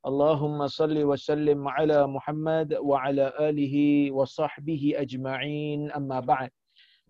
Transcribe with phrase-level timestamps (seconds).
[0.00, 6.48] Allahumma salli wa sallim ala Muhammad wa ala alihi wa sahbihi ajma'in amma ba'd.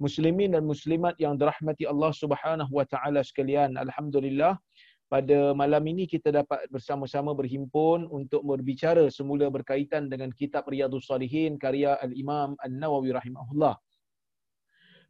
[0.02, 4.58] Muslimin dan muslimat yang dirahmati Allah Subhanahu wa taala sekalian alhamdulillah
[5.06, 11.62] pada malam ini kita dapat bersama-sama berhimpun untuk berbicara semula berkaitan dengan kitab Riyadhus Salihin
[11.62, 13.78] karya Al-Imam An-Nawawi rahimahullah.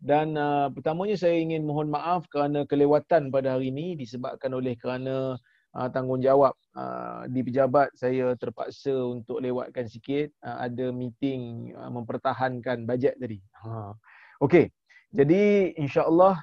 [0.01, 5.37] Dan uh, pertamanya saya ingin mohon maaf kerana kelewatan pada hari ini disebabkan oleh kerana
[5.77, 12.87] uh, tanggungjawab uh, di pejabat saya terpaksa untuk lewatkan sikit uh, ada meeting uh, mempertahankan
[12.87, 13.39] bajet tadi.
[13.63, 13.95] Ha.
[14.43, 14.71] Okey.
[15.11, 16.39] Jadi insya-Allah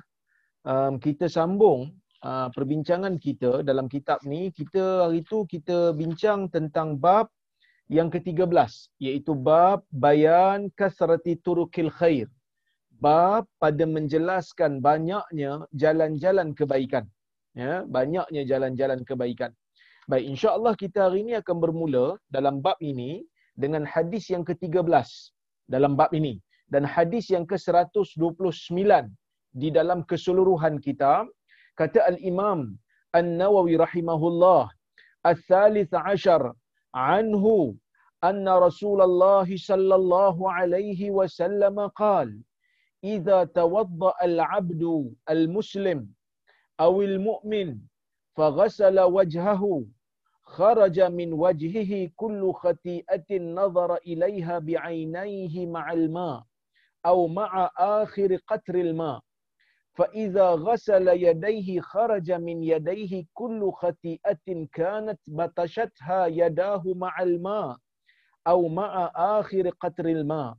[0.68, 7.00] um, kita sambung uh, perbincangan kita dalam kitab ni kita hari itu kita bincang tentang
[7.00, 7.32] bab
[7.88, 12.28] yang ke-13 iaitu bab bayan kasrati turukil khair.
[12.98, 17.06] Bab pada menjelaskan banyaknya jalan-jalan kebaikan.
[17.58, 19.52] Ya, banyaknya jalan-jalan kebaikan.
[20.06, 22.06] Baik, insya-Allah kita hari ini akan bermula
[22.36, 23.26] dalam bab ini
[23.58, 25.10] dengan hadis yang ke-13
[25.74, 26.38] dalam bab ini
[26.70, 28.78] dan hadis yang ke-129
[29.62, 31.26] di dalam keseluruhan kitab
[31.80, 32.78] kata al-Imam
[33.20, 34.70] An-Nawawi rahimahullah
[35.32, 36.54] al-thalith ashar
[36.94, 37.74] anhu
[38.30, 42.38] anna Rasulullah sallallahu alaihi wasallam qala
[43.02, 44.96] idza tawadda al-'abdu
[45.34, 46.06] al-muslim
[46.80, 47.80] aw al-mu'min
[48.38, 49.86] faghasala wajhahu
[50.48, 56.44] خرج من وجهه كل خطيئة نظر إليها بعينيه مع الماء
[57.06, 59.20] أو مع آخر قطر الماء.
[59.94, 67.78] فإذا غسل يديه خرج من يديه كل خطيئة كانت بطشتها يداه مع الماء
[68.48, 70.56] أو مع آخر قطر الماء.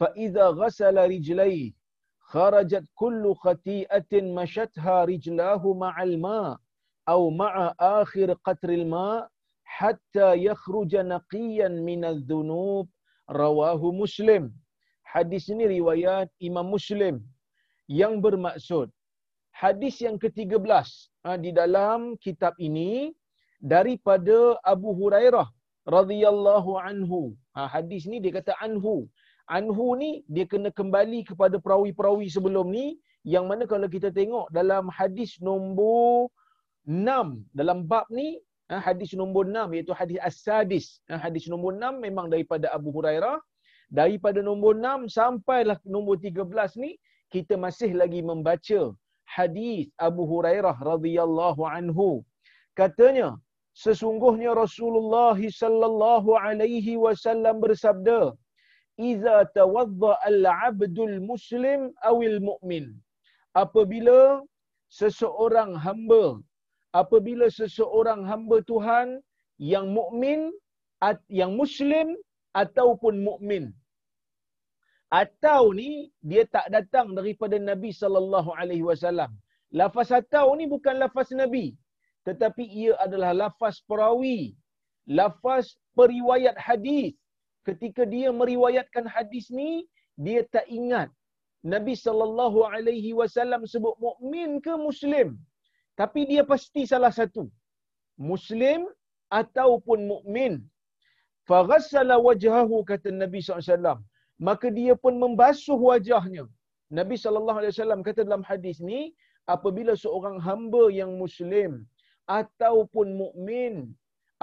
[0.00, 1.72] فإذا غسل رجليه
[2.32, 6.56] kharajat kullu khati'atin mashatha rijlahu ma'al ma
[7.14, 7.66] au ma'a
[8.00, 9.06] akhir qatril ma
[9.78, 12.86] hatta yakhruja naqiyan min dhunub
[13.42, 14.44] rawahu muslim
[15.12, 17.20] hadis ini riwayat imam muslim
[18.00, 18.88] yang bermaksud
[19.62, 20.66] hadis yang ke-13
[21.24, 23.12] ha, di dalam kitab ini
[23.62, 25.46] daripada Abu Hurairah
[25.86, 27.38] radhiyallahu anhu.
[27.54, 29.06] Ha, hadis ni dia kata anhu.
[29.48, 32.98] Anhu ni dia kena kembali kepada perawi-perawi sebelum ni.
[33.22, 36.30] Yang mana kalau kita tengok dalam hadis nombor
[36.90, 37.06] 6
[37.54, 40.86] dalam bab ni hadis nombor 6 iaitu hadis as-sadis.
[41.06, 43.38] Hadis nombor 6 memang daripada Abu Hurairah.
[43.92, 46.98] Daripada nombor 6 sampailah nombor 13 ni
[47.32, 48.80] kita masih lagi membaca
[49.24, 52.24] hadis Abu Hurairah radhiyallahu anhu.
[52.76, 53.36] Katanya
[53.72, 58.36] sesungguhnya Rasulullah sallallahu alaihi wasallam bersabda
[58.96, 62.92] iza tawadda al-'abdul muslim awil mu'min
[63.54, 64.42] apabila
[64.88, 66.40] seseorang hamba
[66.92, 69.20] apabila seseorang hamba Tuhan
[69.56, 70.52] yang mukmin
[71.28, 72.12] yang muslim
[72.52, 73.72] ataupun mukmin
[75.12, 79.28] atau ni dia tak datang daripada Nabi sallallahu alaihi wasallam.
[79.72, 81.76] Lafaz atau ni bukan lafaz Nabi
[82.22, 84.54] tetapi ia adalah lafaz perawi,
[85.10, 87.18] lafaz periwayat hadis.
[87.68, 89.70] Ketika dia meriwayatkan hadis ni,
[90.24, 91.08] dia tak ingat
[91.74, 95.28] Nabi sallallahu alaihi wasallam sebut mukmin ke muslim.
[96.00, 97.46] Tapi dia pasti salah satu.
[98.30, 98.80] Muslim
[99.40, 100.52] ataupun mukmin.
[101.50, 103.98] Faghassala wajhahu kata Nabi SAW.
[104.48, 106.44] Maka dia pun membasuh wajahnya.
[106.98, 109.00] Nabi SAW kata dalam hadis ni,
[109.54, 111.86] apabila seorang hamba yang Muslim
[112.38, 113.74] ataupun mukmin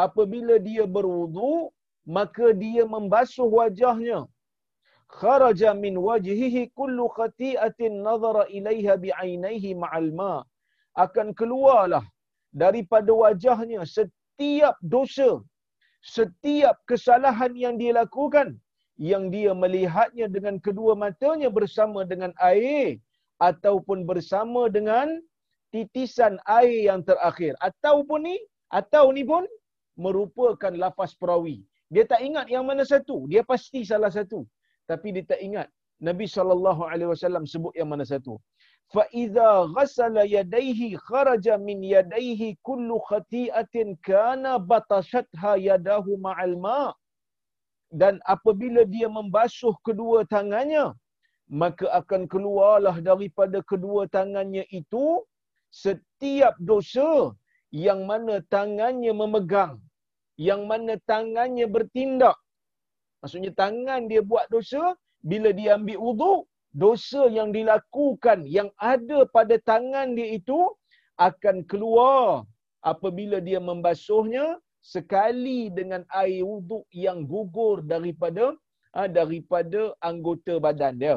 [0.05, 1.71] apabila dia berwudu,
[2.05, 4.27] maka dia membasuh wajahnya.
[5.09, 10.45] Kharaja min wajhihi kullu khati'atin nazara ilaiha bi'ainaihi ma'al ma'
[10.95, 12.05] akan keluarlah
[12.53, 15.41] daripada wajahnya setiap dosa
[16.01, 18.55] setiap kesalahan yang dia lakukan
[18.99, 22.99] yang dia melihatnya dengan kedua matanya bersama dengan air
[23.39, 25.07] ataupun bersama dengan
[25.71, 27.55] titisan air yang terakhir.
[27.63, 28.37] Ataupun ni
[28.67, 29.47] atau ni pun
[29.95, 31.63] merupakan lafaz perawi
[31.94, 34.40] dia tak ingat yang mana satu dia pasti salah satu
[34.90, 35.68] tapi dia tak ingat
[36.08, 38.36] Nabi sallallahu alaihi wasallam sebut yang mana satu
[38.94, 43.74] فإذا غسل يديه خرج من يديه كل خطيئة
[44.08, 46.92] كان بطشتها يداه مع الماء
[47.94, 50.98] dan apabila dia membasuh kedua tangannya
[51.46, 55.22] maka akan keluarlah daripada kedua tangannya itu
[55.70, 57.30] setiap dosa
[57.70, 59.78] yang mana tangannya memegang
[60.39, 62.39] yang mana tangannya bertindak.
[63.19, 66.41] Maksudnya tangan dia buat dosa bila dia ambil wuduk
[66.71, 70.55] dosa yang dilakukan yang ada pada tangan dia itu
[71.19, 72.47] akan keluar
[72.79, 78.55] apabila dia membasuhnya sekali dengan air wuduk yang gugur daripada
[78.95, 81.15] ha, daripada anggota badan dia.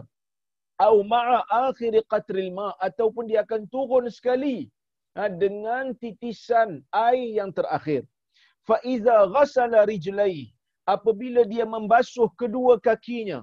[0.82, 4.66] Au ma'a akhir qatril ma ataupun dia akan turun sekali
[5.14, 8.02] ha, dengan titisan air yang terakhir
[8.66, 10.52] fa iza ghasala rijlai
[10.94, 13.38] apabila dia membasuh kedua kakinya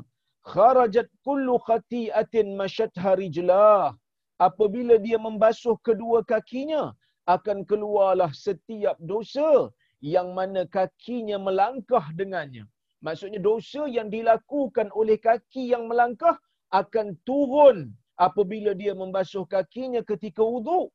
[0.51, 3.95] kharajat kullu khati'atin masyatha rijlah
[4.39, 6.95] apabila dia membasuh kedua kakinya
[7.35, 9.69] akan keluarlah setiap dosa
[10.01, 12.65] yang mana kakinya melangkah dengannya.
[13.05, 16.35] Maksudnya dosa yang dilakukan oleh kaki yang melangkah
[16.75, 20.91] akan turun apabila dia membasuh kakinya ketika wuduk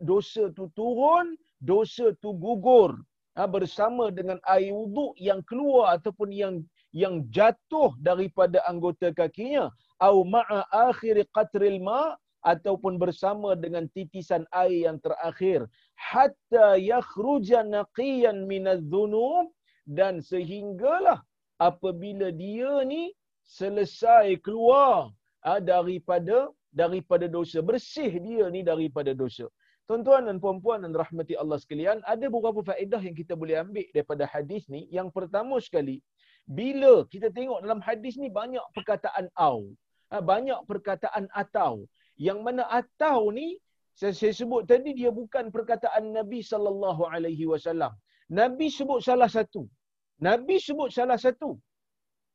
[0.00, 2.96] dosa tu turun dosa tu gugur
[3.34, 6.54] ha, bersama dengan air wuduk yang keluar ataupun yang
[6.94, 9.70] yang jatuh daripada anggota kakinya.
[9.98, 12.14] Au ma'a akhir qatril ma
[12.46, 15.66] ataupun bersama dengan titisan air yang terakhir.
[15.98, 19.50] Hatta yakhruja naqiyan minadh-dhunub
[19.90, 21.18] dan sehinggalah
[21.58, 23.10] apabila dia ni
[23.42, 25.10] selesai keluar
[25.42, 27.58] ha, daripada daripada dosa.
[27.58, 29.50] Bersih dia ni daripada dosa
[29.84, 34.24] Tuan-tuan dan puan-puan dan rahmati Allah sekalian, ada beberapa faedah yang kita boleh ambil daripada
[34.24, 34.88] hadis ni.
[34.88, 36.00] Yang pertama sekali,
[36.48, 39.76] bila kita tengok dalam hadis ni banyak perkataan au.
[40.08, 41.84] Ha, banyak perkataan atau.
[42.16, 43.60] Yang mana atau ni
[43.92, 47.92] saya, saya sebut tadi dia bukan perkataan Nabi sallallahu alaihi wasallam.
[48.32, 49.68] Nabi sebut salah satu.
[50.16, 51.60] Nabi sebut salah satu.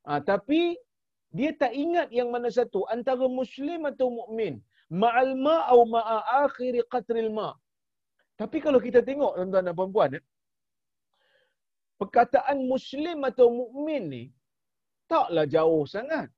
[0.05, 0.77] Ha, tapi
[1.33, 6.74] dia tak ingat yang mana satu antara muslim atau mukmin ma'al ma au ma'a akhir
[6.91, 7.53] qatril ma.
[8.39, 10.24] Tapi kalau kita tengok tuan-tuan dan puan-puan eh,
[12.00, 14.24] perkataan muslim atau mukmin ni
[15.12, 16.30] taklah jauh sangat.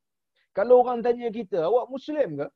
[0.57, 2.47] Kalau orang tanya kita, awak muslim ke?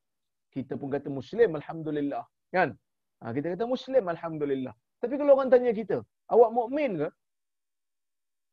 [0.51, 2.75] Kita pun kata muslim alhamdulillah, kan?
[3.23, 4.73] Ha, kita kata muslim alhamdulillah.
[4.99, 7.09] Tapi kalau orang tanya kita, awak mukmin ke?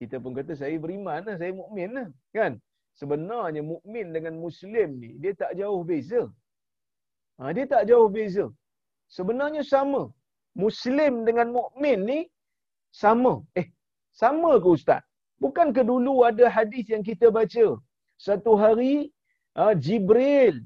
[0.03, 2.59] Kita pun kata saya beriman lah, saya mukmin lah, kan?
[2.93, 6.29] Sebenarnya mukmin dengan muslim ni dia tak jauh beza.
[7.43, 8.47] Ha, dia tak jauh beza.
[9.11, 10.03] Sebenarnya sama.
[10.55, 12.21] Muslim dengan mukmin ni
[13.03, 13.43] sama.
[13.59, 13.67] Eh,
[14.15, 15.03] sama ke ustaz?
[15.43, 17.67] Bukankah dulu ada hadis yang kita baca?
[18.27, 19.11] Satu hari
[19.59, 20.63] uh, Jibril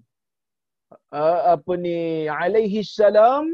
[1.21, 3.45] uh, apa ni alaihi salam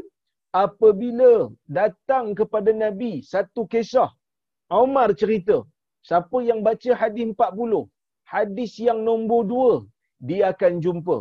[0.53, 1.31] apabila
[1.79, 4.11] datang kepada Nabi satu kisah
[4.69, 5.57] Umar cerita
[6.05, 7.89] siapa yang baca hadis 40
[8.33, 11.17] hadis yang nombor 2 dia akan jumpa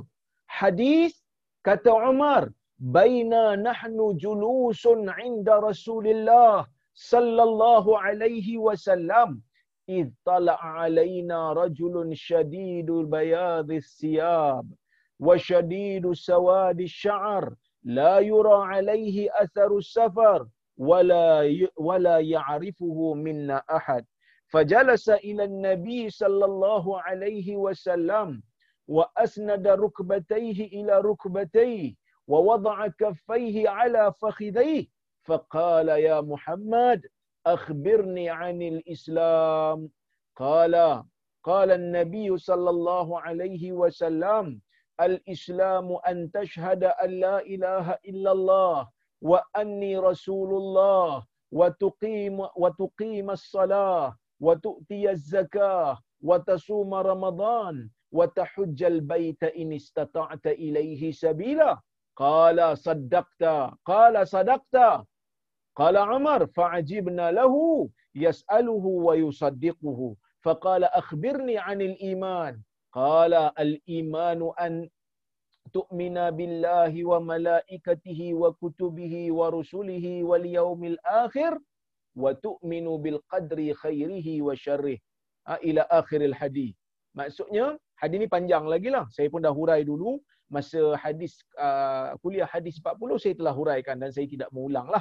[0.60, 1.21] hadis
[1.63, 2.49] kata Umar
[2.79, 9.41] baina nahnu julusun inda Rasulillah sallallahu alaihi wasallam
[9.89, 14.65] إذ طلع علينا رجل شديد بياض الثياب
[15.19, 17.53] وشديد سواد الشعر
[17.83, 20.47] لا يرى عليه أثر السفر
[20.77, 21.27] ولا
[21.77, 24.05] ولا يعرفه منا أحد
[24.47, 28.41] فجلس إلى النبي صلى الله عليه وسلم
[28.92, 31.94] وأسند ركبتيه إلى ركبتيه
[32.28, 34.86] ووضع كفيه على فخذيه
[35.24, 37.00] فقال يا محمد
[37.46, 39.88] أخبرني عن الإسلام.
[40.36, 40.74] قال
[41.44, 44.60] قال النبي صلى الله عليه وسلم
[45.00, 48.88] الإسلام أن تشهد أن لا إله إلا الله
[49.22, 61.12] وأني رسول الله وتقيم وتقيم الصلاة وتؤتي الزكاة وتصوم رمضان وتحج البيت إن استطعت إليه
[61.12, 61.80] سبيلا.
[62.16, 63.42] قال صدقت.
[63.84, 65.06] قال صدقت.
[65.76, 70.16] قال عمر فعجبنا له يسأله ويصدقه.
[70.44, 72.62] فقال أخبرني عن الإيمان.
[72.92, 74.88] قال الإيمان أن
[75.72, 81.58] تؤمن بالله وملائكته وكتبه ورسله واليوم الآخر
[82.16, 84.98] وتؤمن بالقدر خيره وشره.
[85.48, 86.76] إلى آخر الحديث.
[87.12, 90.18] maksudnya hadis ni panjang lagi lah saya pun dah hurai dulu
[90.52, 95.00] masa hadis uh, kuliah hadis 40 saya telah huraikan dan saya tidak mengulang lah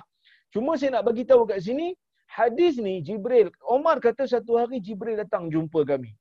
[0.51, 1.95] Cuma saya nak bagi tahu kat sini,
[2.27, 6.11] hadis ni Jibril, Omar kata satu hari Jibril datang jumpa kami.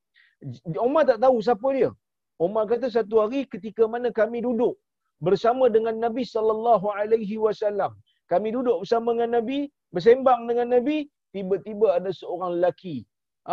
[0.79, 1.91] Omar tak tahu siapa dia.
[2.39, 4.79] Omar kata satu hari ketika mana kami duduk.
[5.21, 7.93] bersama dengan Nabi sallallahu alaihi wasallam.
[8.33, 13.05] Kami duduk bersama dengan Nabi, bersembang dengan Nabi, tiba-tiba ada seorang lelaki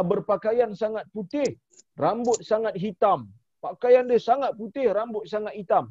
[0.04, 1.58] berpakaian sangat putih,
[1.98, 3.30] rambut sangat hitam.
[3.58, 5.89] Pakaian dia sangat putih, rambut sangat hitam.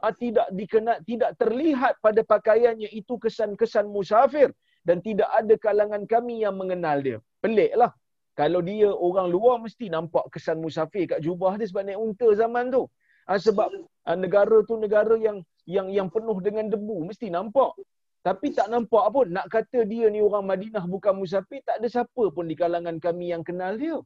[0.00, 4.50] Ah, tidak dikenal, tidak terlihat pada pakaiannya itu kesan-kesan musafir
[4.84, 7.18] dan tidak ada kalangan kami yang mengenal dia.
[7.40, 7.92] Peliklah.
[8.34, 12.74] Kalau dia orang luar mesti nampak kesan musafir kat jubah dia sebab naik unta zaman
[12.74, 12.82] tu.
[13.30, 13.70] Ha, sebab
[14.18, 17.72] negara tu negara yang yang yang penuh dengan debu mesti nampak.
[18.26, 22.24] Tapi tak nampak pun nak kata dia ni orang Madinah bukan musafir tak ada siapa
[22.32, 24.00] pun di kalangan kami yang kenal dia.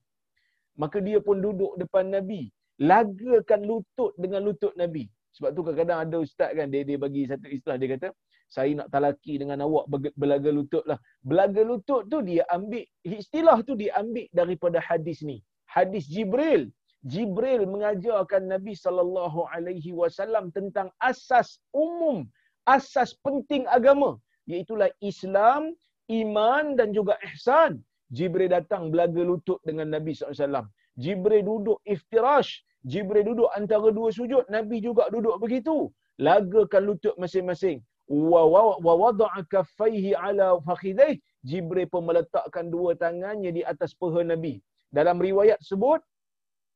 [0.75, 2.51] Maka dia pun duduk depan Nabi,
[2.83, 5.07] lagakan lutut dengan lutut Nabi.
[5.39, 8.09] Sebab tu kadang-kadang ada ustaz kan dia dia bagi satu istilah dia kata
[8.49, 9.85] saya nak talaki dengan awak
[10.17, 10.97] belaga lutut lah.
[11.21, 15.45] Belaga lutut tu dia ambil, istilah tu dia ambil daripada hadis ni.
[15.69, 16.73] Hadis Jibril.
[17.05, 22.27] Jibril mengajarkan Nabi sallallahu alaihi wasallam tentang asas umum,
[22.75, 25.73] asas penting agama, iaitu Islam,
[26.13, 27.81] iman dan juga ihsan.
[28.09, 30.65] Jibril datang belaga lutut dengan Nabi SAW.
[30.97, 32.65] Jibril duduk iftirash.
[32.81, 34.49] Jibril duduk antara dua sujud.
[34.49, 35.93] Nabi juga duduk begitu.
[36.17, 38.41] Lagakan lutut masing-masing wa
[38.81, 44.59] wada'a kaffaihi ala fakhidai Jibril pun meletakkan dua tangannya di atas peha Nabi.
[44.89, 46.01] Dalam riwayat sebut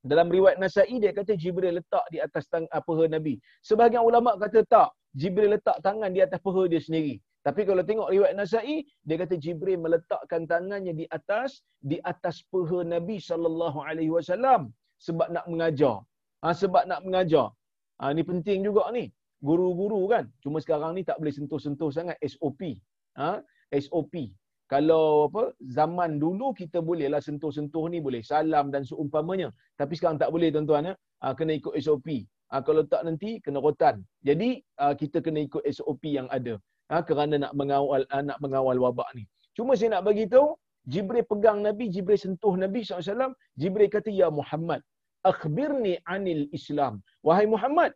[0.02, 3.38] dalam riwayat Nasa'i dia kata Jibril letak di atas tang uh, peha Nabi.
[3.62, 7.14] Sebahagian ulama kata tak, Jibril letak tangan di atas peha dia sendiri.
[7.46, 12.86] Tapi kalau tengok riwayat Nasa'i, dia kata Jibril meletakkan tangannya di atas di atas peha
[12.86, 14.70] Nabi sallallahu alaihi wasallam
[15.02, 15.96] sebab nak mengajar.
[16.42, 17.50] Ha, sebab nak mengajar.
[17.98, 19.10] Ha, ini penting juga ni
[19.42, 20.24] guru-guru kan.
[20.42, 22.78] Cuma sekarang ni tak boleh sentuh-sentuh sangat SOP.
[23.18, 23.42] Ha?
[23.74, 24.14] SOP.
[24.70, 29.50] Kalau apa zaman dulu kita bolehlah sentuh-sentuh ni boleh salam dan seumpamanya.
[29.76, 30.94] Tapi sekarang tak boleh tuan-tuan ya.
[31.22, 32.08] Ha, kena ikut SOP.
[32.52, 34.04] Ha, kalau tak nanti kena rotan.
[34.28, 36.54] Jadi ha, kita kena ikut SOP yang ada.
[36.92, 39.24] Ha, kerana nak mengawal ha, nak mengawal wabak ni.
[39.56, 40.52] Cuma saya nak bagi tahu
[40.92, 43.32] Jibril pegang Nabi, Jibril sentuh Nabi SAW.
[43.54, 44.82] Jibril kata, Ya Muhammad,
[45.22, 46.98] akhbirni anil Islam.
[47.22, 47.94] Wahai Muhammad,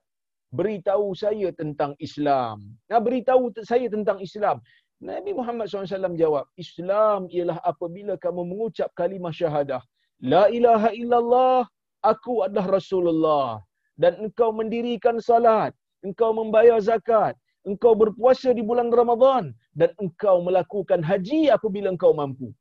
[0.55, 2.79] beritahu saya tentang Islam.
[2.87, 4.63] Nah, beritahu saya tentang Islam.
[5.03, 9.83] Nabi Muhammad SAW jawab, Islam ialah apabila kamu mengucap kalimah syahadah.
[10.23, 11.69] La ilaha illallah,
[12.01, 13.61] aku adalah Rasulullah.
[13.97, 15.73] Dan engkau mendirikan salat,
[16.05, 17.33] engkau membayar zakat,
[17.65, 22.53] engkau berpuasa di bulan Ramadan, dan engkau melakukan haji apabila engkau mampu.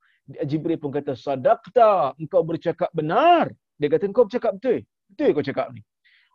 [0.48, 3.51] Jibril pun kata, sadaqta, engkau bercakap benar.
[3.77, 4.82] Dia kata, engkau bercakap betul.
[5.12, 5.82] Betul kau cakap ni.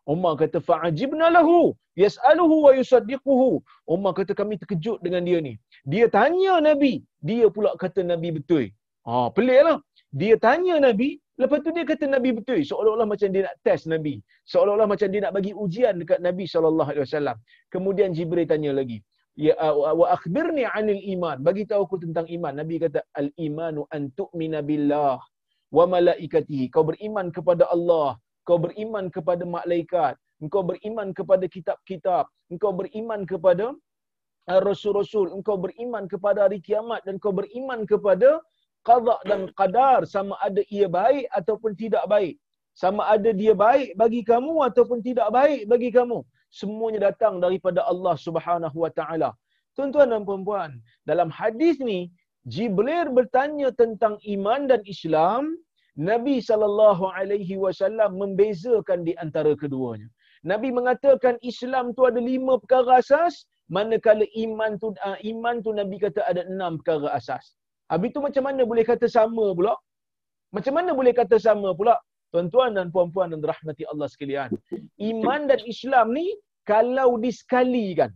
[0.08, 3.60] Umar kata fa'ajibna lahu yas'aluhu wa yusaddiquhu.
[3.84, 5.54] Umar kata kami terkejut dengan dia ni.
[5.84, 8.64] Dia tanya Nabi, dia pula kata Nabi betul.
[9.08, 9.78] Ha, peliklah.
[10.10, 12.60] Dia tanya Nabi, lepas tu dia kata Nabi betul.
[12.66, 14.14] Seolah-olah macam dia nak test Nabi.
[14.50, 17.36] Seolah-olah macam dia nak bagi ujian dekat Nabi wasallam.
[17.74, 18.98] Kemudian Jibril tanya lagi,
[19.38, 21.38] ya wa akhbirni 'anil iman.
[21.46, 22.52] Bagi tahu aku tentang iman.
[22.60, 25.16] Nabi kata al imanu an tu'mina billah
[25.70, 26.66] wa malaikatihi.
[26.74, 33.70] Kau beriman kepada Allah, kau beriman kepada malaikat, engkau beriman kepada kitab-kitab, engkau beriman kepada
[34.50, 38.42] rasul-rasul, engkau beriman kepada hari kiamat dan engkau beriman kepada
[38.88, 42.34] qada dan qadar sama ada ia baik ataupun tidak baik.
[42.82, 46.18] Sama ada dia baik bagi kamu ataupun tidak baik bagi kamu.
[46.50, 49.30] Semuanya datang daripada Allah Subhanahu wa taala.
[49.76, 50.70] Tuan-tuan dan puan-puan,
[51.06, 52.10] dalam hadis ni
[52.52, 55.54] Jibril bertanya tentang iman dan Islam
[56.00, 60.08] Nabi sallallahu alaihi wasallam membezakan di antara keduanya.
[60.40, 66.00] Nabi mengatakan Islam tu ada lima perkara asas, manakala iman tu uh, iman tu Nabi
[66.00, 67.52] kata ada enam perkara asas.
[67.90, 69.74] Habis tu macam mana boleh kata sama pula?
[70.56, 71.96] Macam mana boleh kata sama pula?
[72.30, 74.50] Tuan-tuan dan puan-puan dan rahmati Allah sekalian.
[75.10, 76.26] Iman dan Islam ni
[76.72, 78.14] kalau disekalikan,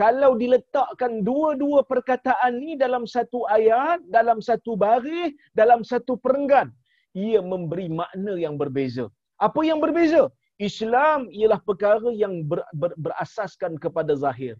[0.00, 6.72] kalau diletakkan dua-dua perkataan ni dalam satu ayat, dalam satu baris, dalam satu perenggan,
[7.12, 9.12] ia memberi makna yang berbeza.
[9.36, 10.32] Apa yang berbeza?
[10.56, 14.56] Islam ialah perkara yang ber, ber, berasaskan kepada zahir.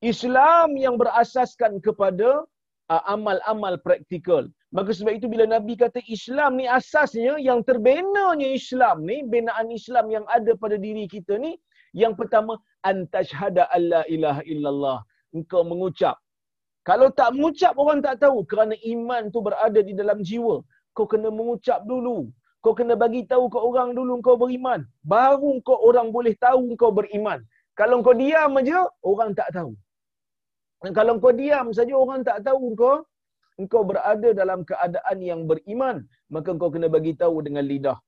[0.00, 2.46] Islam yang berasaskan kepada
[2.92, 4.44] uh, amal-amal praktikal.
[4.76, 10.12] Maka sebab itu bila Nabi kata Islam ni asasnya yang terbenanya Islam ni, binaan Islam
[10.12, 11.56] yang ada pada diri kita ni,
[11.96, 14.98] yang pertama antashhada alla ilaha illallah.
[15.32, 16.16] Engkau mengucap.
[16.88, 20.64] Kalau tak mengucap orang tak tahu kerana iman tu berada di dalam jiwa
[20.96, 22.26] kau kena mengucap dulu.
[22.64, 24.82] Kau kena bagi tahu ke orang dulu kau beriman.
[25.06, 27.38] Baru kau orang boleh tahu kau beriman.
[27.78, 29.78] Kalau kau diam aja, orang tak tahu.
[30.98, 32.96] Kalau kau diam saja orang tak tahu kau
[33.58, 37.98] engkau berada dalam keadaan yang beriman, maka kau kena bagi tahu dengan lidah.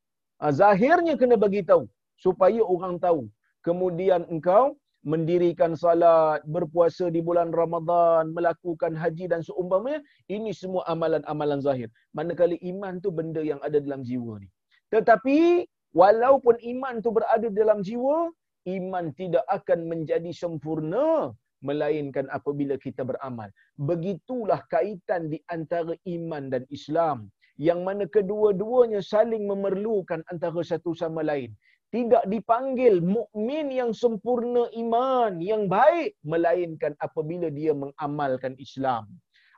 [0.41, 1.85] Ha, zahirnya kena bagi tahu
[2.25, 3.27] supaya orang tahu.
[3.67, 11.61] Kemudian engkau mendirikan salat, berpuasa di bulan Ramadan, melakukan haji dan seumpamanya, ini semua amalan-amalan
[11.67, 11.89] zahir.
[12.17, 14.49] Manakala iman tu benda yang ada dalam jiwa ni.
[14.95, 18.29] Tetapi walaupun iman tu berada dalam jiwa,
[18.69, 21.33] iman tidak akan menjadi sempurna
[21.65, 23.49] melainkan apabila kita beramal.
[23.81, 27.29] Begitulah kaitan di antara iman dan Islam
[27.61, 31.53] yang mana kedua-duanya saling memerlukan antara satu sama lain.
[31.91, 39.11] Tidak dipanggil mukmin yang sempurna iman yang baik melainkan apabila dia mengamalkan Islam.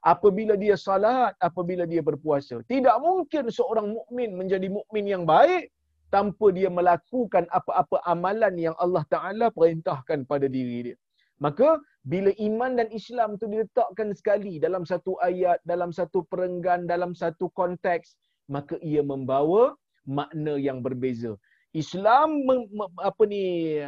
[0.02, 2.59] Apabila dia salat, apabila dia berpuasa.
[2.66, 5.71] Tidak mungkin seorang mukmin menjadi mukmin yang baik
[6.11, 10.97] tanpa dia melakukan apa-apa amalan yang Allah Taala perintahkan pada diri dia.
[11.38, 17.14] Maka bila iman dan Islam tu diletakkan sekali dalam satu ayat, dalam satu perenggan, dalam
[17.14, 18.18] satu konteks,
[18.50, 21.38] maka ia membawa makna yang berbeza.
[21.71, 22.42] Islam
[22.99, 23.78] apa ni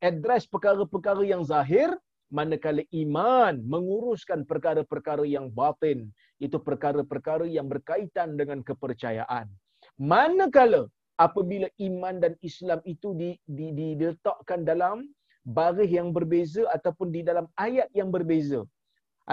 [0.00, 1.92] address perkara-perkara yang zahir,
[2.32, 6.08] manakala iman menguruskan perkara-perkara yang batin,
[6.40, 9.44] itu perkara-perkara yang berkaitan dengan kepercayaan.
[10.00, 15.04] Manakala apabila iman dan Islam itu di, di, diletakkan dalam
[15.56, 18.60] baris yang berbeza ataupun di dalam ayat yang berbeza.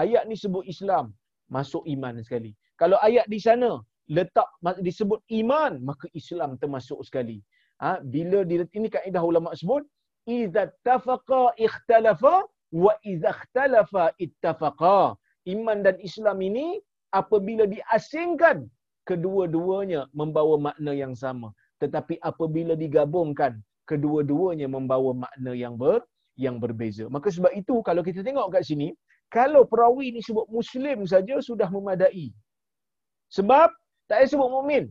[0.02, 1.12] Ayat ni sebut Islam,
[1.52, 2.52] masuk iman sekali.
[2.80, 3.80] Kalau ayat di sana
[4.16, 4.48] letak
[4.86, 7.40] disebut iman, maka Islam termasuk sekali.
[7.82, 9.84] Ha, bila di ini kaedah ulama sebut,
[10.24, 15.16] iza tafaqa ikhtalafa wa iza ikhtalafa ittafaqa.
[15.46, 16.80] Iman dan Islam ini
[17.14, 18.66] apabila diasingkan,
[19.06, 21.54] kedua-duanya membawa makna yang sama.
[21.78, 26.02] Tetapi apabila digabungkan, kedua-duanya membawa makna yang ber
[26.36, 27.08] yang berbeza.
[27.08, 28.92] Maka sebab itu kalau kita tengok kat sini,
[29.32, 32.30] kalau perawi ni sebut muslim saja sudah memadai.
[33.32, 33.68] Sebab
[34.06, 34.84] tak payah sebut mukmin.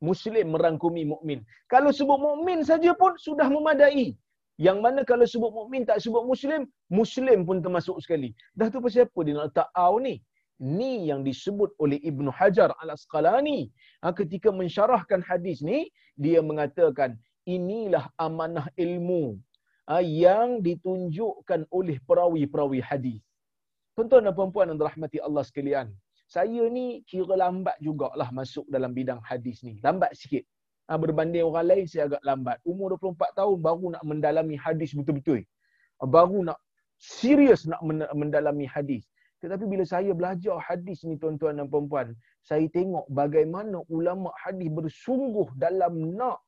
[0.00, 1.44] Muslim merangkumi mukmin.
[1.68, 4.16] Kalau sebut mukmin saja pun sudah memadai.
[4.56, 8.30] Yang mana kalau sebut mukmin tak sebut muslim, muslim pun termasuk sekali.
[8.54, 10.22] Dah tu pasal apa dia nak letak au ni?
[10.62, 13.66] Ni yang disebut oleh Ibnu Hajar Al-Asqalani.
[14.06, 19.36] Ha, ketika mensyarahkan hadis ni, dia mengatakan inilah amanah ilmu
[19.88, 23.20] ah, yang ditunjukkan oleh perawi-perawi hadis.
[23.94, 25.86] Tuan-tuan dan puan-puan yang dirahmati Allah sekalian,
[26.26, 29.78] saya ni kira lambat jugalah masuk dalam bidang hadis ni.
[29.84, 30.42] Lambat sikit.
[30.90, 32.58] Ha, berbanding orang lain, saya agak lambat.
[32.66, 35.40] Umur 24 tahun, baru nak mendalami hadis betul-betul.
[36.02, 36.58] Baru nak
[36.98, 37.80] serius nak
[38.12, 39.06] mendalami hadis.
[39.40, 45.48] Tetapi bila saya belajar hadis ni tuan-tuan dan puan-puan, saya tengok bagaimana ulama hadis bersungguh
[45.56, 46.40] dalam nak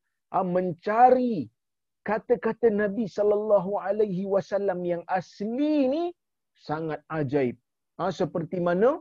[0.43, 1.49] mencari
[2.07, 6.05] kata-kata Nabi sallallahu alaihi wasallam yang asli ni
[6.55, 7.57] sangat ajaib.
[7.97, 9.01] Ha, seperti mana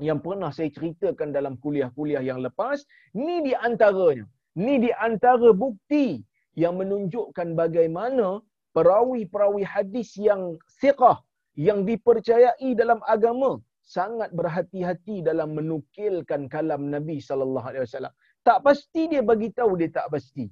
[0.00, 2.84] yang pernah saya ceritakan dalam kuliah-kuliah yang lepas,
[3.16, 4.26] ni di antaranya.
[4.56, 6.20] Ni di antara bukti
[6.56, 8.44] yang menunjukkan bagaimana
[8.76, 11.20] perawi-perawi hadis yang siqah,
[11.56, 18.14] yang dipercayai dalam agama, sangat berhati-hati dalam menukilkan kalam Nabi sallallahu alaihi wasallam.
[18.42, 20.50] Tak pasti dia bagi tahu dia tak pasti.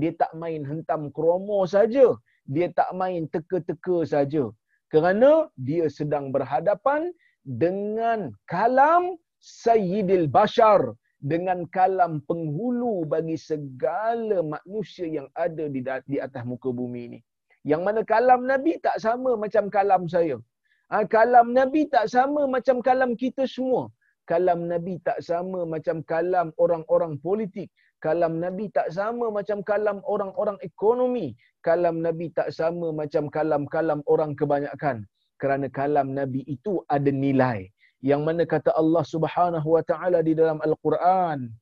[0.00, 2.06] Dia tak main hentam kromo saja.
[2.46, 4.44] Dia tak main teka-teka saja.
[4.92, 7.10] Kerana dia sedang berhadapan
[7.42, 10.94] dengan kalam Sayyidil Bashar.
[11.22, 17.20] Dengan kalam penghulu bagi segala manusia yang ada di, di atas muka bumi ini.
[17.62, 20.38] Yang mana kalam Nabi tak sama macam kalam saya.
[20.90, 23.86] Ha, kalam Nabi tak sama macam kalam kita semua
[24.30, 27.68] kalam Nabi tak sama macam kalam orang-orang politik.
[28.02, 31.38] Kalam Nabi tak sama macam kalam orang-orang ekonomi.
[31.62, 35.06] Kalam Nabi tak sama macam kalam-kalam orang kebanyakan.
[35.38, 37.70] Kerana kalam Nabi itu ada nilai.
[38.02, 41.54] Yang mana kata Allah subhanahu wa ta'ala di dalam Al-Quran.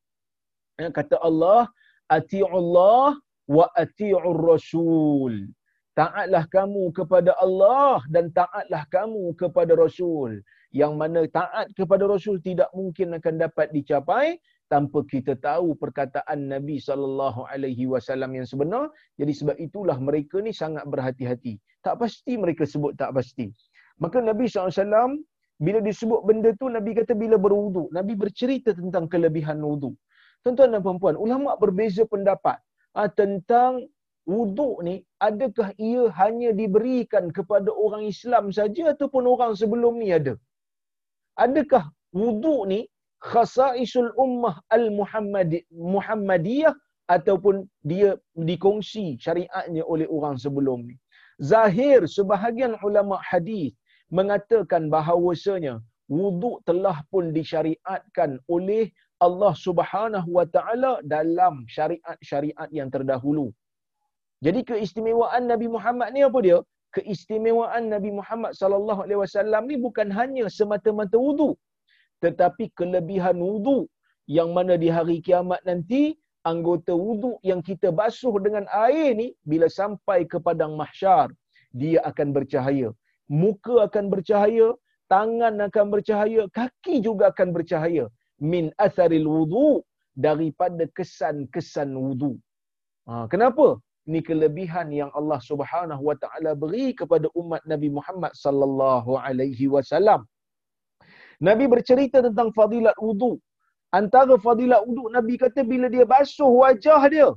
[0.81, 1.69] Ya, kata Allah,
[2.09, 3.21] Ati'ullah
[3.57, 5.53] wa ati'ur rasul.
[5.93, 12.71] Taatlah kamu kepada Allah dan taatlah kamu kepada Rasul yang mana taat kepada Rasul tidak
[12.71, 14.39] mungkin akan dapat dicapai
[14.71, 18.87] tanpa kita tahu perkataan Nabi sallallahu alaihi wasallam yang sebenar.
[19.19, 21.59] Jadi sebab itulah mereka ni sangat berhati-hati.
[21.83, 23.51] Tak pasti mereka sebut tak pasti.
[24.01, 25.21] Maka Nabi SAW,
[25.61, 27.93] bila disebut benda tu, Nabi kata bila berwudu.
[27.93, 29.93] Nabi bercerita tentang kelebihan wudu.
[30.41, 32.57] Tuan-tuan dan perempuan, ulama berbeza pendapat
[32.97, 33.85] ha, tentang
[34.25, 40.41] wudu ni, adakah ia hanya diberikan kepada orang Islam saja ataupun orang sebelum ni ada?
[41.45, 41.85] Adakah
[42.21, 42.81] wudu ni
[43.33, 44.87] khasaisul ummah al
[45.91, 46.75] muhammadiyah
[47.17, 48.11] ataupun dia
[48.51, 50.97] dikongsi syariatnya oleh orang sebelum ni?
[51.53, 53.73] Zahir sebahagian ulama hadis
[54.19, 55.75] mengatakan bahawasanya
[56.19, 58.85] wudu telah pun disyariatkan oleh
[59.27, 63.47] Allah Subhanahu wa taala dalam syariat-syariat yang terdahulu.
[64.41, 66.59] Jadi keistimewaan Nabi Muhammad ni apa dia
[66.97, 71.51] keistimewaan Nabi Muhammad sallallahu alaihi wasallam ni bukan hanya semata-mata wudu
[72.25, 73.79] tetapi kelebihan wudu
[74.39, 76.03] yang mana di hari kiamat nanti
[76.51, 81.29] anggota wudu yang kita basuh dengan air ni bila sampai ke padang mahsyar
[81.81, 82.89] dia akan bercahaya.
[83.31, 84.75] Muka akan bercahaya
[85.13, 88.05] tangan akan bercahaya kaki juga akan bercahaya.
[88.53, 89.85] Min atharil wudu
[90.27, 92.33] daripada kesan-kesan wudu.
[93.07, 93.79] Ha, kenapa
[94.11, 100.23] ini kelebihan yang Allah Subhanahu wa taala beri kepada umat Nabi Muhammad sallallahu alaihi wasallam.
[101.49, 103.33] Nabi bercerita tentang fadilat wudu.
[103.99, 107.29] Antara fadilat wuduk Nabi kata bila dia basuh wajah dia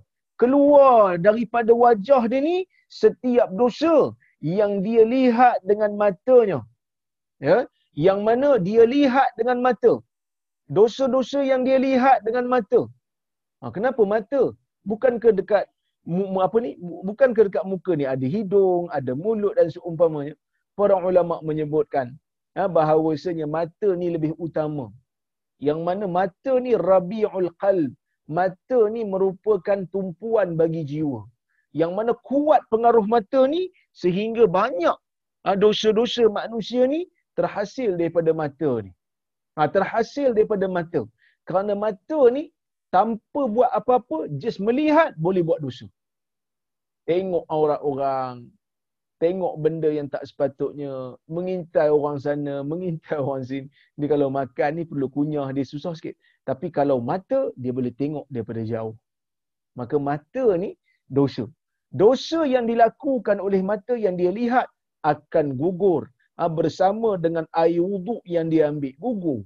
[0.41, 2.57] keluar daripada wajah dia ni
[3.01, 3.95] setiap dosa
[4.57, 6.59] yang dia lihat dengan matanya.
[7.47, 7.57] Ya?
[8.07, 9.93] Yang mana dia lihat dengan mata.
[10.77, 12.81] Dosa-dosa yang dia lihat dengan mata.
[13.61, 14.43] Ha, kenapa mata?
[14.91, 15.65] Bukan ke dekat
[16.47, 16.71] apa ni
[17.09, 20.35] bukan ke dekat muka ni ada hidung ada mulut dan seumpamanya
[20.77, 22.07] para ulama menyebutkan
[22.57, 24.87] ya, bahawasanya mata ni lebih utama.
[25.67, 27.91] Yang mana mata ni rabiul qalb
[28.37, 31.21] mata ni merupakan tumpuan bagi jiwa.
[31.81, 33.61] Yang mana kuat pengaruh mata ni
[34.01, 34.97] sehingga banyak
[35.43, 37.01] ha, dosa-dosa manusia ni
[37.37, 38.91] terhasil daripada mata ni.
[39.57, 41.01] Ha, terhasil daripada mata.
[41.47, 42.43] Kerana mata ni
[42.93, 45.89] tanpa buat apa-apa just melihat boleh buat dosa
[47.09, 48.53] tengok aurat orang
[49.23, 53.67] tengok benda yang tak sepatutnya, mengintai orang sana, mengintai orang sini.
[53.95, 56.19] Dia kalau makan ni perlu kunyah, dia susah sikit.
[56.43, 58.99] Tapi kalau mata, dia boleh tengok daripada jauh.
[59.79, 60.75] Maka mata ni
[61.07, 61.47] dosa.
[61.87, 64.67] Dosa yang dilakukan oleh mata yang dia lihat
[65.07, 68.91] akan gugur ha, bersama dengan air wuduk yang dia ambil.
[68.99, 69.39] Gugur.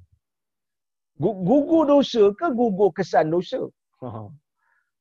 [1.18, 3.62] Gugur dosa ke gugur kesan dosa?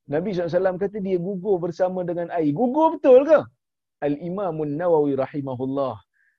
[0.07, 2.51] Nabi SAW kata dia gugur bersama dengan air.
[2.57, 3.41] Gugur betul ke?
[4.05, 5.97] Al-Imam Nawawi rahimahullah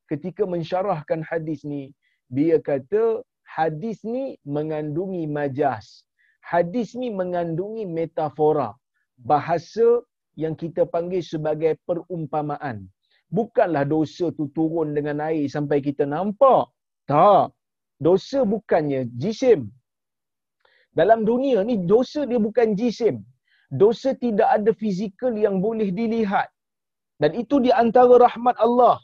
[0.07, 1.91] ketika mensyarahkan hadis ni
[2.31, 6.07] dia kata hadis ni mengandungi majas
[6.39, 8.71] hadis ni mengandungi metafora
[9.19, 10.05] bahasa
[10.37, 12.87] yang kita panggil sebagai perumpamaan
[13.27, 16.69] bukanlah dosa tu turun dengan air sampai kita nampak
[17.09, 17.51] tak
[17.97, 19.60] dosa bukannya jisim
[20.99, 23.15] dalam dunia ni dosa dia bukan jisim
[23.83, 26.49] dosa tidak ada fizikal yang boleh dilihat
[27.21, 28.97] dan itu di antara rahmat Allah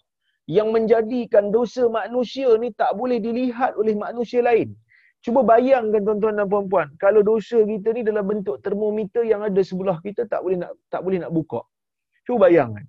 [0.46, 4.76] yang menjadikan dosa manusia ni tak boleh dilihat oleh manusia lain.
[5.24, 9.96] Cuba bayangkan tuan-tuan dan puan-puan, kalau dosa kita ni dalam bentuk termometer yang ada sebelah
[10.04, 11.64] kita tak boleh nak tak boleh nak buka.
[12.28, 12.84] Cuba bayangkan.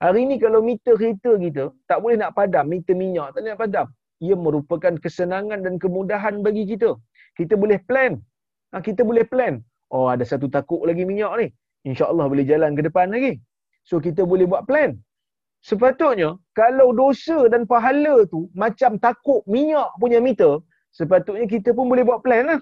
[0.00, 3.60] Hari ni kalau meter kereta kita tak boleh nak padam, meter minyak tak boleh nak
[3.60, 3.86] padam.
[4.26, 6.90] Ia merupakan kesenangan dan kemudahan bagi kita.
[7.38, 8.12] Kita boleh plan.
[8.72, 9.62] Ha, kita boleh plan.
[9.94, 11.46] Oh ada satu takuk lagi minyak ni.
[11.88, 13.32] InsyaAllah boleh jalan ke depan lagi.
[13.88, 14.98] So kita boleh buat plan.
[15.68, 20.62] Sepatutnya kalau dosa dan pahala tu macam takut minyak punya meter,
[20.98, 22.60] sepatutnya kita pun boleh buat plan lah.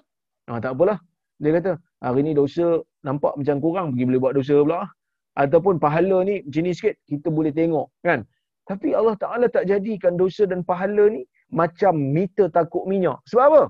[0.48, 0.98] Ah, tak apalah.
[1.42, 4.80] Dia kata, hari ni dosa nampak macam kurang, pergi boleh buat dosa pula.
[5.36, 7.92] Ataupun pahala ni ni sikit, kita boleh tengok.
[8.00, 8.24] kan?
[8.64, 13.18] Tapi Allah Ta'ala tak jadikan dosa dan pahala ni macam meter takut minyak.
[13.30, 13.64] Sebab apa?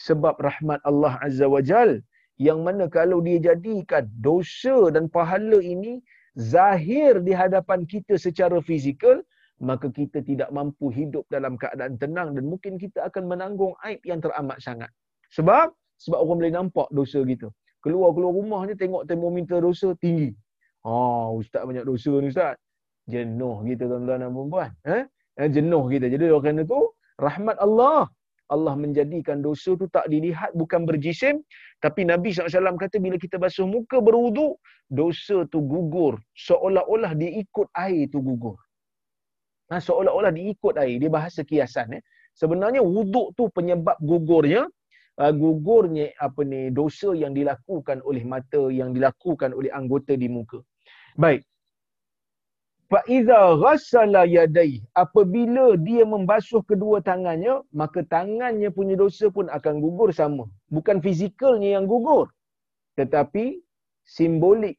[0.00, 2.00] Sebab rahmat Allah Azza wa Jal
[2.40, 6.00] yang mana kalau dia jadikan dosa dan pahala ini
[6.32, 9.20] zahir di hadapan kita secara fizikal,
[9.60, 14.24] maka kita tidak mampu hidup dalam keadaan tenang dan mungkin kita akan menanggung aib yang
[14.24, 14.88] teramat sangat.
[15.36, 15.68] Sebab
[16.00, 17.52] sebab orang boleh nampak dosa kita.
[17.84, 20.32] Keluar-keluar rumahnya tengok termometer dosa tinggi.
[20.80, 22.56] Ha, oh, ustaz banyak dosa ni ustaz.
[23.04, 24.72] Jenuh kita tuan-tuan dan puan-puan.
[24.88, 25.04] Eh?
[25.40, 25.50] Eh?
[25.56, 26.06] Jenuh kita.
[26.12, 26.80] Jadi kerana tu
[27.16, 28.08] rahmat Allah
[28.50, 31.38] Allah menjadikan dosa tu tak dilihat bukan berjisim
[31.78, 34.58] tapi Nabi SAW kata bila kita basuh muka berwudu
[34.90, 38.58] dosa tu gugur seolah-olah dia ikut air tu gugur
[39.70, 42.02] ha, seolah-olah dia ikut air dia bahasa kiasan eh.
[42.34, 44.66] sebenarnya wuduk tu penyebab gugurnya
[45.22, 50.58] uh, gugurnya apa ni dosa yang dilakukan oleh mata yang dilakukan oleh anggota di muka
[51.14, 51.46] baik
[52.90, 60.10] Faiza ghassala yadai apabila dia membasuh kedua tangannya maka tangannya punya dosa pun akan gugur
[60.10, 60.44] sama.
[60.74, 62.26] Bukan fizikalnya yang gugur
[62.98, 63.62] tetapi
[64.02, 64.74] simbolik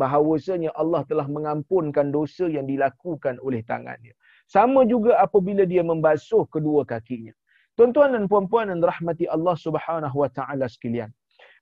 [0.00, 4.16] bahawasanya Allah telah mengampunkan dosa yang dilakukan oleh tangannya.
[4.48, 7.36] Sama juga apabila dia membasuh kedua kakinya.
[7.76, 11.12] Tuan-tuan dan puan-puan yang rahmati Allah Subhanahu wa taala sekalian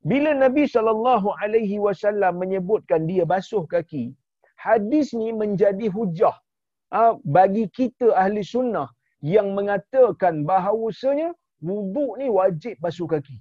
[0.01, 4.17] bila Nabi sallallahu alaihi wasallam menyebutkan dia basuh kaki
[4.65, 6.37] hadis ni menjadi hujah
[6.99, 8.89] uh, bagi kita ahli sunnah
[9.35, 11.29] yang mengatakan bahawasanya
[11.69, 13.37] wuduk ni wajib basuh kaki.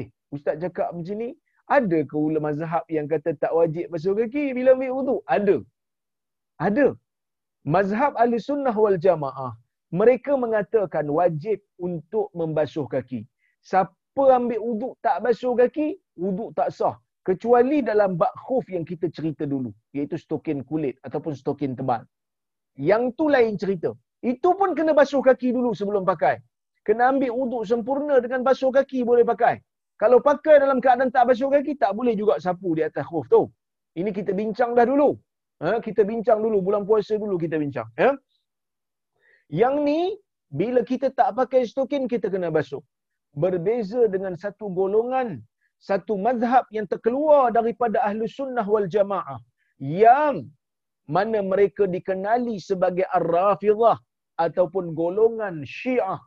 [0.00, 1.28] Eh, ustaz cakap macam ni,
[1.76, 5.20] ada ke ulama mazhab yang kata tak wajib basuh kaki bila ambil wuduk?
[5.36, 5.56] Ada.
[6.68, 6.86] Ada.
[7.74, 9.52] mazhab ahli sunnah wal jamaah
[9.90, 13.26] mereka mengatakan wajib untuk membasuh kaki.
[13.60, 16.96] Siapa ambil wuduk tak basuh kaki, wuduk tak sah.
[17.30, 19.70] Kecuali dalam bak khuf yang kita cerita dulu.
[19.94, 22.02] Iaitu stokin kulit ataupun stokin tebal.
[22.90, 23.94] Yang tu lain cerita.
[24.18, 26.42] Itu pun kena basuh kaki dulu sebelum pakai.
[26.82, 29.62] Kena ambil wuduk sempurna dengan basuh kaki boleh pakai.
[30.02, 33.46] Kalau pakai dalam keadaan tak basuh kaki, tak boleh juga sapu di atas khuf tu.
[34.00, 35.14] Ini kita bincang dah dulu.
[35.62, 36.58] Ha, kita bincang dulu.
[36.66, 37.86] Bulan puasa dulu kita bincang.
[37.94, 38.10] Ya?
[39.62, 40.00] Yang ni,
[40.50, 42.82] bila kita tak pakai stokin, kita kena basuh.
[43.38, 45.38] Berbeza dengan satu golongan,
[45.80, 49.40] satu mazhab yang terkeluar daripada ahlu sunnah wal jamaah.
[49.80, 50.52] Yang
[51.08, 53.96] mana mereka dikenali sebagai ar-rafidah
[54.36, 56.20] ataupun golongan syiah.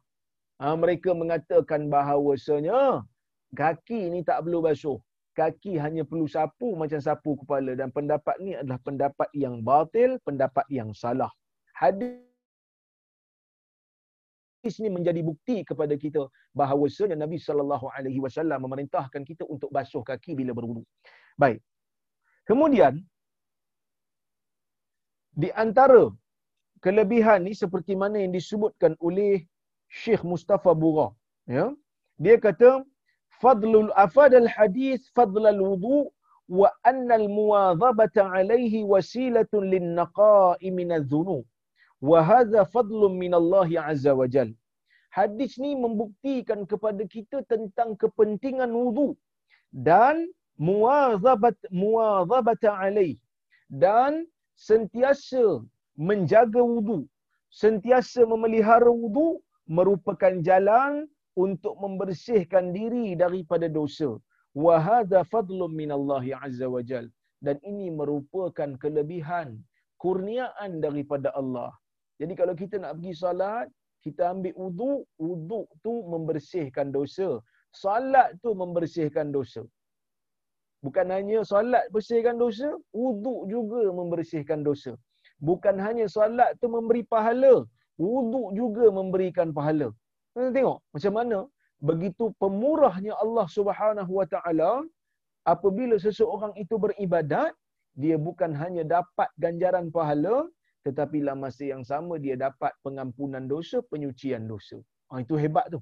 [0.58, 3.06] Ha, mereka mengatakan bahawasanya
[3.54, 4.98] kaki ni tak perlu basuh.
[5.34, 7.78] Kaki hanya perlu sapu macam sapu kepala.
[7.78, 11.30] Dan pendapat ni adalah pendapat yang batil, pendapat yang salah.
[11.74, 12.33] Hadis
[14.64, 16.22] hadis ni menjadi bukti kepada kita
[16.56, 20.88] bahawa sebenarnya Nabi sallallahu alaihi wasallam memerintahkan kita untuk basuh kaki bila berwudu.
[21.36, 21.60] Baik.
[22.48, 23.04] Kemudian
[25.36, 26.08] di antara
[26.80, 29.44] kelebihan ni seperti mana yang disebutkan oleh
[29.92, 31.12] Syekh Mustafa Bura,
[31.44, 31.76] ya.
[32.24, 32.88] Dia kata
[33.44, 36.08] fadlul afadal hadis fadlal wudu
[36.48, 41.44] wa anna al muwadhabata alaihi wasilatun lin naqa'i min adh-dhunub
[42.10, 44.50] wa hadha fadlun min Allah azza wa jal.
[45.18, 49.10] Hadis ni membuktikan kepada kita tentang kepentingan wudu
[49.90, 50.16] dan
[50.68, 53.14] muwazabat muwazabat alaih
[53.84, 54.26] dan
[54.68, 55.46] sentiasa
[56.10, 57.00] menjaga wudu,
[57.64, 59.28] sentiasa memelihara wudu
[59.78, 61.08] merupakan jalan
[61.46, 64.12] untuk membersihkan diri daripada dosa.
[64.66, 67.08] Wa hadha fadlun min Allah azza wa jal.
[67.46, 69.48] Dan ini merupakan kelebihan
[70.04, 71.72] kurniaan daripada Allah
[72.24, 73.68] jadi kalau kita nak pergi salat,
[74.06, 77.28] kita ambil wuduk, wuduk tu membersihkan dosa.
[77.84, 79.64] Salat tu membersihkan dosa.
[80.86, 82.70] Bukan hanya salat bersihkan dosa,
[83.02, 84.94] wuduk juga membersihkan dosa.
[85.50, 87.54] Bukan hanya salat tu memberi pahala,
[88.06, 89.88] wuduk juga memberikan pahala.
[90.56, 91.40] Tengok macam mana
[91.90, 94.72] begitu pemurahnya Allah Subhanahu Wa Taala
[95.54, 97.52] apabila seseorang itu beribadat,
[98.04, 100.36] dia bukan hanya dapat ganjaran pahala,
[100.84, 104.78] tetapi dalam masa yang sama dia dapat pengampunan dosa, penyucian dosa.
[105.10, 105.80] Ha, itu hebat tu.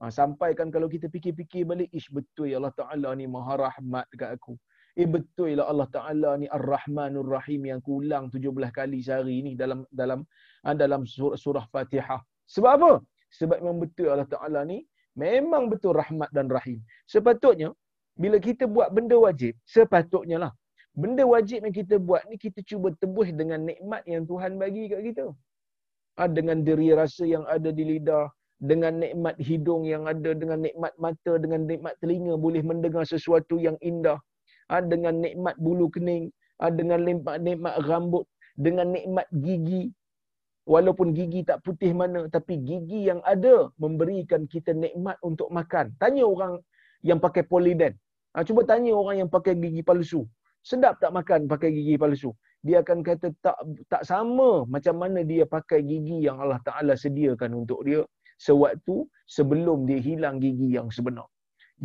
[0.00, 4.40] Ha, sampaikan kalau kita fikir-fikir balik, ish betul ya Allah Ta'ala ni maha rahmat dekat
[4.40, 4.56] aku.
[4.94, 9.52] Eh betul lah Allah Ta'ala ni Ar-Rahmanur Rahim yang aku ulang 17 kali sehari ni
[9.58, 10.22] dalam dalam
[10.64, 12.22] ha, dalam surah, surah Fatihah.
[12.46, 12.92] Sebab apa?
[13.34, 14.86] Sebab memang betul Allah Ta'ala ni
[15.18, 16.82] memang betul rahmat dan rahim.
[17.06, 17.70] Sepatutnya,
[18.14, 20.52] bila kita buat benda wajib, sepatutnya lah
[20.94, 25.02] benda wajib yang kita buat ni kita cuba tebus dengan nikmat yang Tuhan bagi kat
[25.02, 25.26] kita.
[26.14, 28.30] Ha, dengan diri rasa yang ada di lidah,
[28.62, 33.74] dengan nikmat hidung yang ada, dengan nikmat mata, dengan nikmat telinga boleh mendengar sesuatu yang
[33.82, 34.22] indah.
[34.70, 36.30] Ha, dengan nikmat bulu kening,
[36.62, 39.90] ha, dengan nikmat, nikmat rambut, dengan nikmat gigi.
[40.64, 45.92] Walaupun gigi tak putih mana, tapi gigi yang ada memberikan kita nikmat untuk makan.
[46.00, 46.62] Tanya orang
[47.02, 47.98] yang pakai poliden.
[48.32, 50.22] Ha, cuba tanya orang yang pakai gigi palsu
[50.70, 52.32] sedap tak makan pakai gigi palsu?
[52.66, 53.56] Dia akan kata tak
[53.92, 58.00] tak sama macam mana dia pakai gigi yang Allah Taala sediakan untuk dia
[58.46, 59.04] sewaktu
[59.36, 61.28] sebelum dia hilang gigi yang sebenar.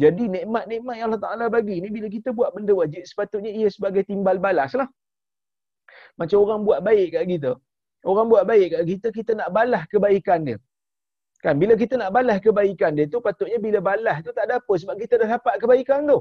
[0.04, 4.08] Jadi nikmat-nikmat yang Allah Taala bagi ni bila kita buat benda wajib sepatutnya ia sebagai
[4.08, 4.88] timbal balas lah.
[6.15, 7.52] Macam orang buat baik kat kita.
[8.08, 10.58] Orang buat baik kat kita kita nak balas kebaikan dia.
[11.44, 14.74] Kan bila kita nak balas kebaikan dia tu patutnya bila balas tu tak ada apa
[14.82, 16.20] sebab kita dah dapat kebaikan tu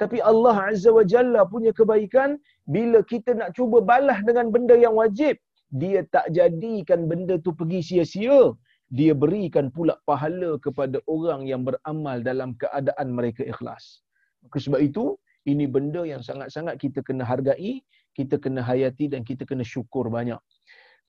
[0.00, 2.38] tapi Allah Azza wa Jalla punya kebaikan,
[2.70, 5.34] bila kita nak cuba balas dengan benda yang wajib,
[5.74, 8.54] dia tak jadikan benda tu pergi sia-sia.
[8.98, 14.00] Dia berikan pula pahala kepada orang yang beramal dalam keadaan mereka ikhlas.
[14.40, 15.18] Maka sebab itu,
[15.50, 17.84] ini benda yang sangat-sangat kita kena hargai,
[18.16, 20.40] kita kena hayati dan kita kena syukur banyak.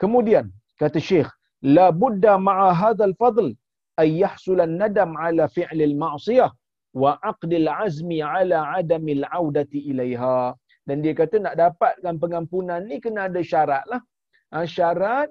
[0.01, 1.29] Kemudian, kata Syekh,
[1.63, 3.51] La budda ma'a hadal fadl
[3.99, 6.51] ay yahsulan nadam ala fi'lil ma'siyah
[6.93, 10.53] wa aqdil azmi ala adamil audati ilaiha.
[10.87, 14.01] Dan dia kata nak dapatkan pengampunan ni kena ada syarat lah.
[14.49, 15.29] Ha, syarat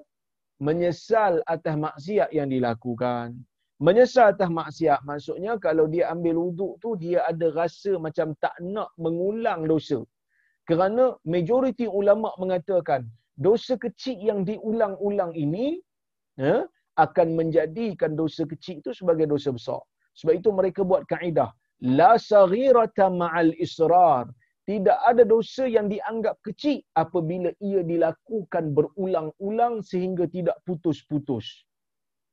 [0.63, 3.35] menyesal atas maksiat yang dilakukan.
[3.79, 8.91] Menyesal atas maksiat maksudnya kalau dia ambil wuduk tu dia ada rasa macam tak nak
[8.95, 9.99] mengulang dosa.
[10.63, 15.79] Kerana majoriti ulama mengatakan dosa kecil yang diulang-ulang ini
[16.39, 16.63] ya,
[16.95, 19.81] akan menjadikan dosa kecil itu sebagai dosa besar
[20.17, 21.49] sebab itu mereka buat kaedah
[21.83, 24.27] la saghirata ma'al israr.
[24.69, 31.65] tidak ada dosa yang dianggap kecil apabila ia dilakukan berulang-ulang sehingga tidak putus-putus.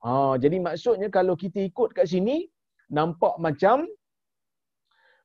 [0.04, 2.44] Ha, jadi maksudnya kalau kita ikut kat sini,
[2.92, 3.88] nampak macam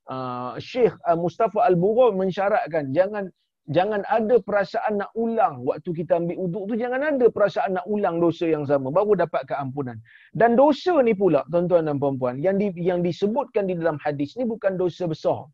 [0.07, 3.27] uh, Syekh uh, Mustafa Al-Bura mensyaratkan jangan
[3.69, 8.17] jangan ada perasaan nak ulang waktu kita ambil uduk tu jangan ada perasaan nak ulang
[8.17, 10.01] dosa yang sama baru dapat keampunan.
[10.33, 14.43] Dan dosa ni pula tuan-tuan dan puan-puan yang di, yang disebutkan di dalam hadis ni
[14.49, 15.45] bukan dosa besar.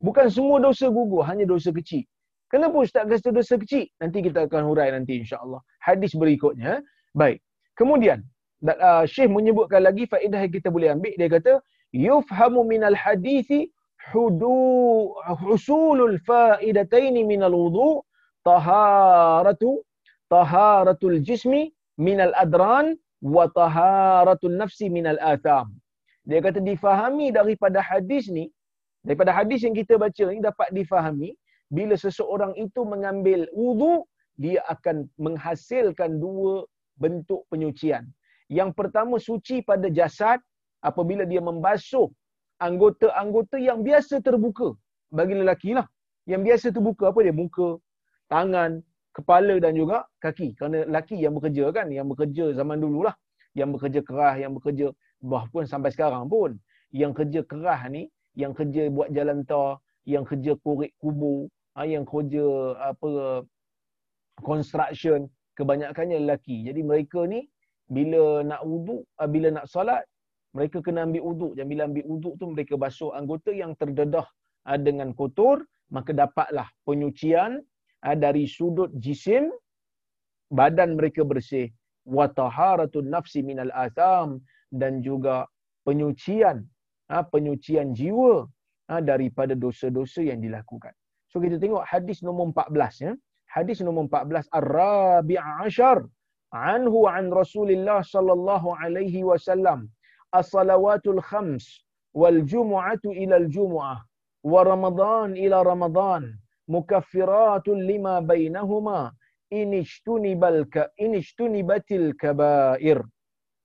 [0.00, 2.04] Bukan semua dosa gugur, hanya dosa kecil.
[2.48, 3.86] Kenapa ustaz kata dosa kecil?
[4.00, 5.60] Nanti kita akan hurai nanti insya-Allah.
[5.78, 6.82] Hadis berikutnya.
[7.14, 7.38] Baik.
[7.78, 8.26] Kemudian
[8.66, 11.52] uh, Syekh menyebutkan lagi faedah yang kita boleh ambil dia kata
[11.94, 13.70] yufhamu minal hadithi
[14.08, 18.02] husulul faidatain minal wudu
[18.44, 19.84] taharatu
[20.32, 25.76] taharatul jismi minal adran wa taharatul nafsi minal atham.
[26.24, 28.48] Dia kata difahami daripada hadis ni
[29.04, 31.36] daripada hadis yang kita baca ni dapat difahami
[31.72, 34.04] bila seseorang itu mengambil wudu
[34.40, 36.64] dia akan menghasilkan dua
[36.96, 38.08] bentuk penyucian.
[38.48, 40.40] Yang pertama suci pada jasad
[40.82, 42.08] apabila dia membasuh
[42.60, 44.76] anggota-anggota yang biasa terbuka
[45.10, 45.88] bagi lelaki lah.
[46.28, 47.34] Yang biasa terbuka apa dia?
[47.34, 47.80] Muka,
[48.30, 48.84] tangan,
[49.16, 50.54] kepala dan juga kaki.
[50.54, 53.16] Kerana lelaki yang bekerja kan, yang bekerja zaman dulu lah.
[53.56, 54.94] Yang bekerja kerah, yang bekerja
[55.24, 56.54] bahkan sampai sekarang pun.
[56.94, 58.06] Yang kerja kerah ni,
[58.38, 63.42] yang kerja buat jalan tar, yang kerja korek kubur, ha, yang kerja apa
[64.40, 65.26] construction,
[65.58, 66.64] kebanyakannya lelaki.
[66.64, 67.50] Jadi mereka ni
[67.90, 70.06] bila nak wuduk, ah, bila nak solat,
[70.56, 71.52] mereka kena ambil uduk.
[71.58, 74.26] Dan bila ambil uduk tu mereka basuh anggota yang terdedah
[74.66, 75.62] ah, dengan kotor,
[75.94, 77.62] maka dapatlah penyucian
[78.02, 79.50] ah, dari sudut jisim
[80.50, 81.70] badan mereka bersih
[82.02, 84.42] wa taharatun nafsi minal atham
[84.74, 85.46] dan juga
[85.86, 86.66] penyucian
[87.30, 88.46] penyucian jiwa
[89.02, 90.94] daripada dosa-dosa yang dilakukan.
[91.30, 93.12] So kita tengok hadis nombor 14 ya.
[93.50, 96.06] Hadis nombor 14 Ar-Rabi'a Ashar
[96.50, 99.86] anhu an Rasulillah sallallahu alaihi wasallam
[100.32, 103.98] as-salawatul khams wal jumu'atu ila al jumu'ah
[104.42, 106.34] wa ramadan ila ramadan
[106.70, 109.12] mukaffiratun lima bainahuma
[109.50, 111.18] in ishtunibal ka in
[112.14, 113.02] kabair.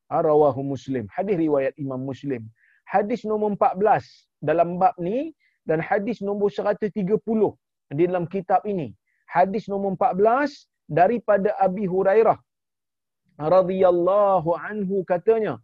[0.09, 1.09] Rawahu muslim.
[1.09, 2.45] Hadis riwayat imam muslim.
[2.85, 4.05] Hadis nombor 14
[4.41, 5.33] dalam bab ni
[5.65, 6.93] dan hadis nombor 130
[7.97, 8.93] di dalam kitab ini.
[9.25, 12.37] Hadis nombor 14 daripada Abi Hurairah
[13.41, 15.57] radhiyallahu anhu katanya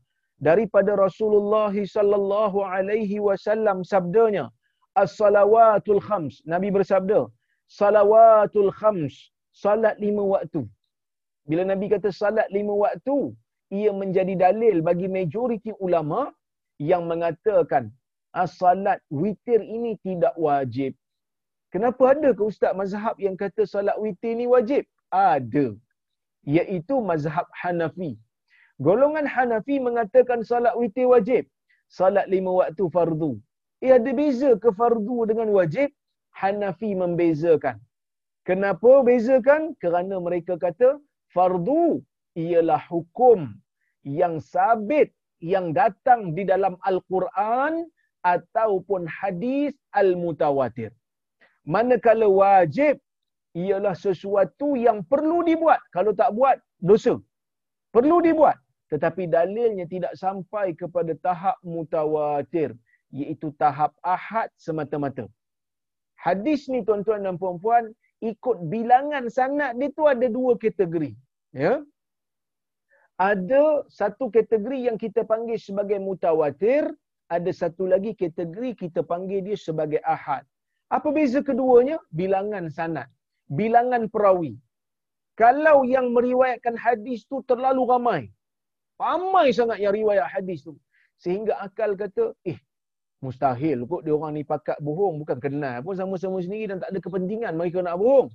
[0.48, 4.46] daripada Rasulullah sallallahu alaihi wasallam sabdanya
[5.04, 6.42] as-salawatul khams.
[6.54, 7.20] Nabi bersabda
[7.80, 9.16] salawatul khams
[9.64, 10.62] salat lima waktu.
[11.50, 13.18] Bila nabi kata salat lima waktu
[13.80, 16.22] ia menjadi dalil bagi majoriti ulama
[16.92, 17.94] yang mengatakan
[18.42, 20.92] as-salat witir ini tidak wajib.
[21.72, 24.84] Kenapa ada ke ustaz mazhab yang kata salat witir ini wajib?
[25.12, 25.68] Ada.
[26.44, 28.12] Iaitu mazhab Hanafi.
[28.86, 31.44] Golongan Hanafi mengatakan salat witir wajib.
[31.98, 33.32] Salat lima waktu fardu.
[33.86, 35.89] Ia ada beza ke fardu dengan wajib?
[36.41, 37.78] Hanafi membezakan.
[38.50, 39.78] Kenapa bezakan?
[39.82, 40.98] Kerana mereka kata
[41.34, 42.02] fardu
[42.44, 43.39] ialah hukum
[44.02, 45.13] yang sabit
[45.54, 47.86] yang datang di dalam Al-Quran
[48.26, 50.94] ataupun hadis al-mutawatir.
[51.65, 52.98] Manakala wajib
[53.58, 55.82] ialah sesuatu yang perlu dibuat.
[55.94, 57.17] Kalau tak buat, dosa.
[57.94, 58.58] Perlu dibuat.
[58.92, 62.76] Tetapi dalilnya tidak sampai kepada tahap mutawatir.
[63.12, 65.28] Iaitu tahap ahad semata-mata.
[66.16, 71.12] Hadis ni tuan-tuan dan puan-puan, ikut bilangan sanat dia tu ada dua kategori.
[71.52, 71.82] Ya?
[73.18, 76.88] Ada satu kategori yang kita panggil sebagai mutawatir,
[77.32, 80.44] ada satu lagi kategori kita panggil dia sebagai ahad.
[80.92, 81.98] Apa beza keduanya?
[82.12, 83.08] Bilangan sanat
[83.52, 84.56] bilangan perawi.
[85.36, 88.22] Kalau yang meriwayatkan hadis tu terlalu ramai.
[89.02, 90.78] Ramai sangat yang riwayat hadis tu.
[91.18, 92.58] Sehingga akal kata, eh,
[93.26, 95.18] mustahil kot dia orang ni pakat bohong.
[95.22, 98.30] Bukan kenal pun sama-sama sendiri dan tak ada kepentingan mereka nak bohong.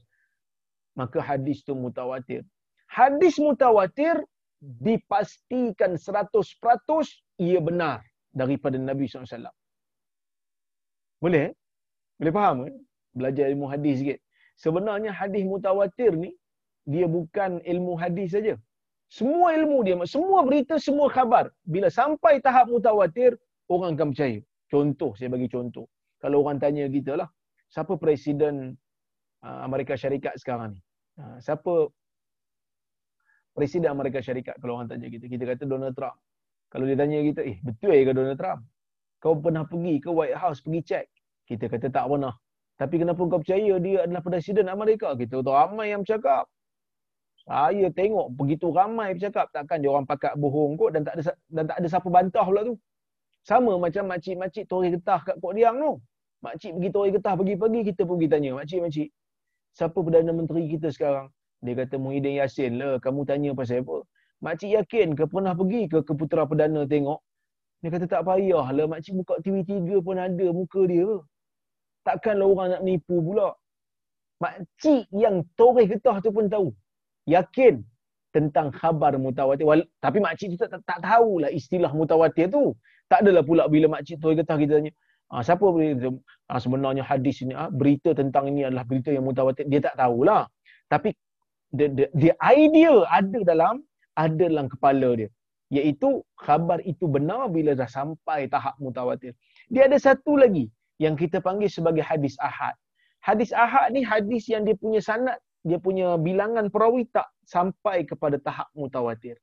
[0.98, 2.42] Maka hadis tu mutawatir.
[2.90, 4.18] Hadis mutawatir
[4.58, 6.34] dipastikan 100%
[7.38, 8.02] ia benar
[8.34, 9.54] daripada Nabi SAW.
[11.22, 11.54] Boleh?
[12.18, 12.56] Boleh faham?
[12.66, 12.74] Eh?
[13.14, 14.18] Belajar ilmu hadis sikit
[14.56, 16.32] sebenarnya hadis mutawatir ni
[16.88, 18.56] dia bukan ilmu hadis saja.
[19.06, 21.50] Semua ilmu dia, semua berita, semua khabar.
[21.62, 23.38] Bila sampai tahap mutawatir,
[23.70, 24.42] orang akan percaya.
[24.66, 25.86] Contoh, saya bagi contoh.
[26.18, 27.30] Kalau orang tanya kita lah,
[27.70, 28.74] siapa Presiden
[29.46, 30.80] uh, Amerika Syarikat sekarang ni?
[31.22, 31.86] Uh, siapa
[33.54, 35.30] Presiden Amerika Syarikat kalau orang tanya kita?
[35.30, 36.18] Kita kata Donald Trump.
[36.66, 38.66] Kalau dia tanya kita, eh betul ke Donald Trump?
[39.22, 41.06] Kau pernah pergi ke White House pergi cek?
[41.46, 42.34] Kita kata tak pernah.
[42.76, 45.14] Tapi kenapa kau percaya dia adalah Presiden Amerika?
[45.14, 46.50] Kita tahu ramai yang bercakap.
[47.46, 49.46] Saya tengok begitu ramai bercakap.
[49.54, 52.66] Takkan dia orang pakat bohong kot dan tak ada dan tak ada siapa bantah pula
[52.66, 52.74] tu.
[53.46, 56.02] Sama macam makcik-makcik tori getah kat Port Diang tu.
[56.42, 58.50] Makcik pergi tori getah pagi-pagi, kita pergi tanya.
[58.58, 59.08] Makcik-makcik,
[59.78, 61.30] siapa Perdana Menteri kita sekarang?
[61.62, 62.98] Dia kata Muhyiddin Yassin lah.
[62.98, 64.02] Kamu tanya pasal apa?
[64.42, 67.22] Makcik yakin ke pernah pergi ke ke Putera Perdana tengok?
[67.80, 68.86] Dia kata tak payah lah.
[68.90, 71.06] Makcik buka TV3 pun ada muka dia.
[72.02, 73.54] Takkanlah orang nak nipu pula.
[74.42, 76.74] Makcik yang toreh getah tu pun tahu.
[77.26, 77.82] Yakin
[78.30, 79.66] tentang khabar mutawatir.
[79.66, 82.74] Wal- Tapi makcik tu tak, tak, tak tahulah istilah mutawatir tu.
[83.10, 84.92] Tak adalah pula bila makcik toreh getah kita tanya.
[85.26, 86.10] Ah, siapa berita?
[86.46, 89.66] Ah, sebenarnya hadis ini, ah, berita tentang ini adalah berita yang mutawatir.
[89.66, 90.46] Dia tak tahulah.
[90.86, 91.10] Tapi
[91.74, 93.82] the, the, the idea ada dalam
[94.14, 95.28] ada dalam kepala dia
[95.74, 99.34] iaitu khabar itu benar bila dah sampai tahap mutawatir.
[99.66, 100.70] Dia ada satu lagi
[101.02, 102.78] yang kita panggil sebagai hadis ahad.
[103.18, 105.34] Hadis ahad ni hadis yang dia punya sanad,
[105.66, 109.34] dia punya bilangan perawi tak sampai kepada tahap mutawatir.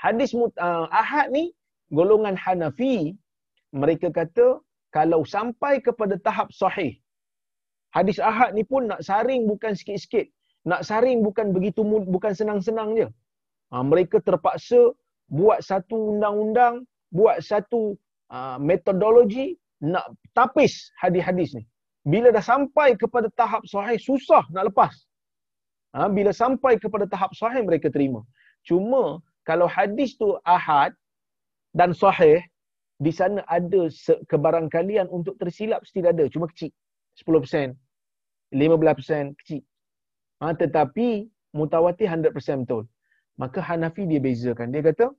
[0.00, 1.52] Hadis uh, ahad ni
[1.92, 3.12] golongan Hanafi
[3.76, 6.96] mereka kata kalau sampai kepada tahap sahih.
[7.92, 10.32] Hadis ahad ni pun nak saring bukan sikit-sikit.
[10.64, 13.08] Nak saring bukan begitu bukan senang-senang je.
[13.72, 14.96] Ha, mereka terpaksa
[15.28, 17.96] buat satu undang-undang, buat satu
[18.32, 21.64] uh, metodologi nak tapis hadis-hadis ni.
[22.02, 24.94] Bila dah sampai kepada tahap sahih, susah nak lepas.
[25.94, 28.26] Ha, bila sampai kepada tahap sahih, mereka terima.
[28.66, 30.90] Cuma, kalau hadis tu ahad
[31.76, 32.42] dan sahih,
[32.98, 33.86] di sana ada
[34.26, 36.26] kebarangkalian untuk tersilap, tidak ada.
[36.30, 36.74] Cuma kecil.
[37.18, 37.76] 10%,
[38.54, 39.62] 15% kecil.
[40.42, 42.88] Ha, tetapi, mutawatir 100% betul
[43.40, 44.72] maka Hanafi dia bezakan.
[44.72, 45.12] Dia kata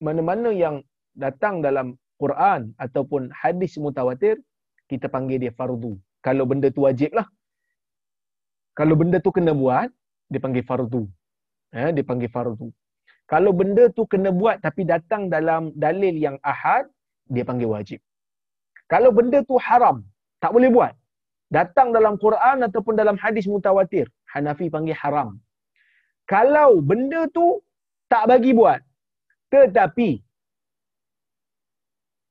[0.00, 0.80] mana-mana yang
[1.16, 4.40] datang dalam Quran ataupun hadis mutawatir
[4.90, 5.92] kita panggil dia fardu.
[6.26, 7.26] Kalau benda tu wajib lah.
[8.78, 9.88] Kalau benda tu kena buat,
[10.30, 11.02] dia panggil fardu.
[11.78, 12.68] Ya, dia panggil fardu.
[13.32, 16.84] Kalau benda tu kena buat tapi datang dalam dalil yang ahad,
[17.34, 18.00] dia panggil wajib.
[18.92, 20.02] Kalau benda tu haram,
[20.42, 20.94] tak boleh buat.
[21.58, 25.38] Datang dalam Quran ataupun dalam hadis mutawatir, Hanafi panggil haram
[26.30, 27.58] kalau benda tu
[28.06, 28.78] tak bagi buat
[29.50, 30.22] tetapi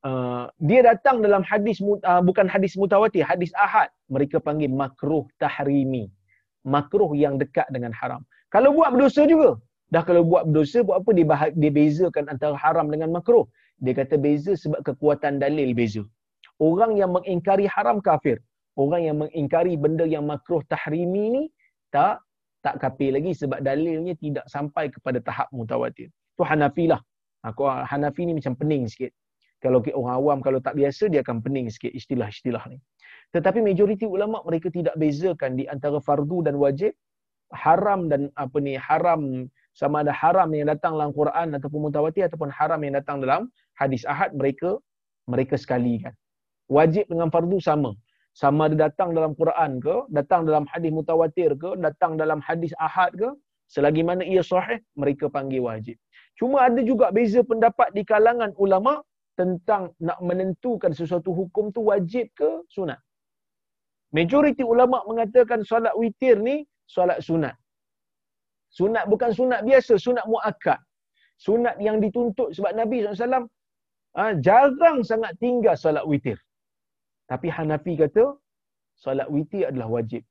[0.06, 3.90] uh, dia datang dalam hadis uh, bukan hadis mutawatir hadis ahad.
[4.12, 6.12] Mereka panggil makruh tahrimi.
[6.68, 8.22] Makruh yang dekat dengan haram.
[8.52, 9.60] Kalau buat berdosa juga.
[9.90, 11.12] Dah kalau buat berdosa buat apa?
[11.58, 13.46] Dia bezakan antara haram dengan makruh.
[13.80, 16.04] Dia kata beza sebab kekuatan dalil beza.
[16.60, 18.44] Orang yang mengingkari haram kafir.
[18.76, 21.44] Orang yang mengingkari benda yang makruh tahrimi ni
[21.90, 22.20] tak
[22.60, 26.12] tak kafir lagi sebab dalilnya tidak sampai kepada tahap mutawatir.
[26.36, 27.00] Tu Hanafi lah.
[27.48, 29.16] Aku Hanafi ni macam pening sikit.
[29.60, 32.80] Kalau orang awam kalau tak biasa dia akan pening sikit istilah-istilah ni.
[33.36, 36.96] Tetapi majoriti ulama mereka tidak bezakan di antara fardu dan wajib,
[37.52, 39.46] haram dan apa ni haram
[39.76, 44.08] sama ada haram yang datang dalam Quran ataupun mutawatir ataupun haram yang datang dalam hadis
[44.08, 44.80] ahad mereka
[45.28, 46.16] mereka sekali kan.
[46.72, 47.94] Wajib dengan fardu sama
[48.40, 53.12] sama ada datang dalam Quran ke, datang dalam hadis mutawatir ke, datang dalam hadis ahad
[53.18, 53.30] ke,
[53.68, 55.98] selagi mana ia sahih, mereka panggil wajib.
[56.40, 59.04] Cuma ada juga beza pendapat di kalangan ulama
[59.40, 63.00] tentang nak menentukan sesuatu hukum tu wajib ke sunat.
[64.12, 67.56] Majoriti ulama mengatakan solat witir ni solat sunat.
[68.78, 70.80] Sunat bukan sunat biasa, sunat muakkad.
[71.40, 73.48] Sunat yang dituntut sebab Nabi SAW
[74.20, 76.36] ha, jarang sangat tinggal solat witir.
[77.32, 78.36] Tapi Hanafi kata
[79.00, 80.22] solat witir adalah wajib.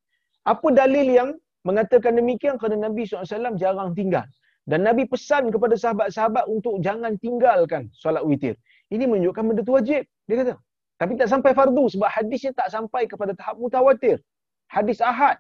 [0.45, 1.29] Apa dalil yang
[1.65, 2.61] mengatakan demikian?
[2.61, 4.29] Kerana Nabi SAW jarang tinggal.
[4.69, 8.53] Dan Nabi pesan kepada sahabat-sahabat untuk jangan tinggalkan solat witir.
[8.95, 10.03] Ini menunjukkan benda itu wajib.
[10.29, 10.55] Dia kata.
[10.99, 14.19] Tapi tak sampai fardu sebab hadisnya tak sampai kepada tahap mutawatir.
[14.67, 15.37] Hadis ahad.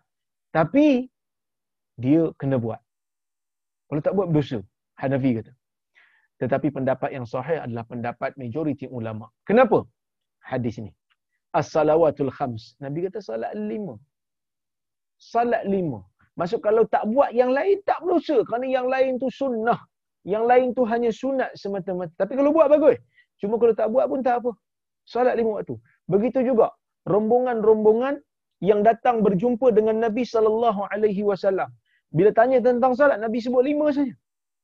[0.54, 1.10] Tapi
[1.98, 2.80] dia kena buat.
[3.88, 4.60] Kalau tak buat berdosa.
[5.00, 5.52] Hanafi kata.
[6.38, 9.26] Tetapi pendapat yang sahih adalah pendapat majoriti ulama.
[9.42, 9.82] Kenapa?
[10.38, 10.92] Hadis ini
[11.56, 12.76] as-salawatul khams.
[12.84, 13.94] Nabi kata salat lima.
[15.18, 16.04] Salat lima.
[16.38, 19.80] Maksud kalau tak buat yang lain tak berdosa kerana yang lain tu sunnah.
[20.22, 22.12] Yang lain tu hanya sunat semata-mata.
[22.14, 22.98] Tapi kalau buat bagus.
[23.40, 24.50] Cuma kalau tak buat pun tak apa.
[25.12, 25.74] Salat lima waktu.
[26.12, 26.66] Begitu juga
[27.12, 28.14] rombongan-rombongan
[28.60, 31.70] yang datang berjumpa dengan Nabi sallallahu alaihi wasallam.
[32.16, 34.14] Bila tanya tentang salat Nabi sebut lima saja.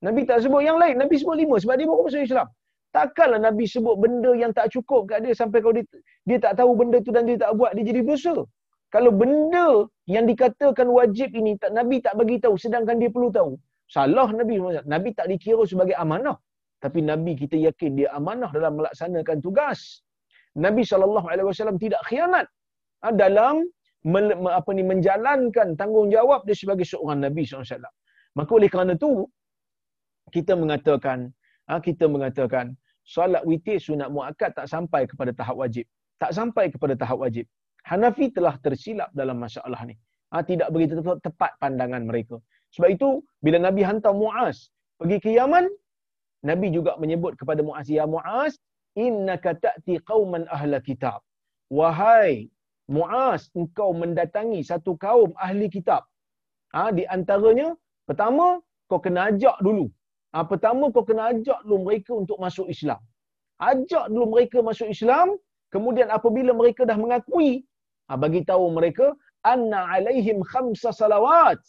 [0.04, 2.48] Nabi tak sebut yang lain, Nabi sebut lima sebab dia baru masuk Islam.
[2.96, 5.84] Takkanlah Nabi sebut benda yang tak cukup kat dia sampai kalau dia,
[6.28, 8.34] dia tak tahu benda tu dan dia tak buat, dia jadi dosa.
[8.94, 13.58] Kalau benda yang dikatakan wajib ini tak Nabi tak bagi tahu sedangkan dia perlu tahu.
[13.90, 14.54] Salah Nabi.
[14.86, 16.38] Nabi tak dikira sebagai amanah.
[16.84, 20.04] Tapi Nabi kita yakin dia amanah dalam melaksanakan tugas.
[20.52, 22.44] Nabi SAW tidak khianat.
[23.00, 23.64] ha, dalam
[24.52, 27.88] apa ni menjalankan tanggungjawab dia sebagai seorang nabi SAW.
[28.36, 29.24] Maka oleh kerana itu
[30.28, 31.32] kita mengatakan
[31.72, 35.88] ha, kita mengatakan solat witir sunat muakkad tak sampai kepada tahap wajib.
[36.20, 37.48] Tak sampai kepada tahap wajib.
[37.88, 39.96] Hanafi telah tersilap dalam masalah ni.
[40.36, 42.36] Ha, tidak begitu tepat pandangan mereka.
[42.76, 43.08] Sebab itu
[43.40, 44.68] bila Nabi hantar Muaz
[45.00, 45.64] pergi ke Yaman,
[46.44, 48.60] Nabi juga menyebut kepada Muaz, "Ya Muaz,
[49.04, 51.20] innaka ta'ti qauman ahla kitab."
[51.72, 52.52] Wahai
[52.84, 56.04] Muaz, engkau mendatangi satu kaum ahli kitab.
[56.76, 57.72] Ha, di antaranya,
[58.04, 58.60] pertama,
[58.92, 59.88] kau kena ajak dulu.
[60.36, 63.00] Ha, pertama, kau kena ajak dulu mereka untuk masuk Islam.
[63.70, 65.40] Ajak dulu mereka masuk Islam,
[65.72, 67.64] kemudian apabila mereka dah mengakui,
[68.10, 69.16] ha, bagi tahu mereka,
[69.48, 71.60] anna alaihim khamsa salawat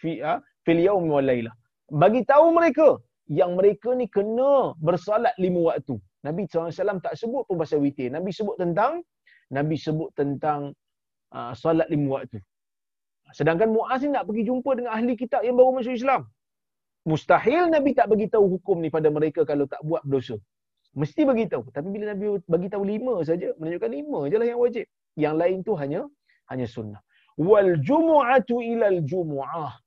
[0.00, 1.54] fi, ha, fil yaum wal laylah.
[2.02, 2.98] Bagi tahu mereka
[3.28, 5.96] yang mereka ni kena bersolat lima waktu.
[6.24, 8.08] Nabi SAW tak sebut pun pasal witir.
[8.12, 9.04] Nabi sebut tentang
[9.52, 10.72] Nabi sebut tentang
[11.32, 12.40] uh, solat lima waktu.
[13.32, 16.28] Sedangkan Muaz ni nak pergi jumpa dengan ahli kitab yang baru masuk Islam.
[17.04, 20.36] Mustahil Nabi tak bagi tahu hukum ni pada mereka kalau tak buat dosa.
[20.96, 21.68] Mesti bagi tahu.
[21.74, 24.86] Tapi bila Nabi bagi tahu lima saja, menunjukkan lima je lah yang wajib.
[25.18, 26.00] Yang lain tu hanya
[26.48, 27.02] hanya sunnah.
[27.36, 29.83] Wal jumu'atu ilal jumu'ah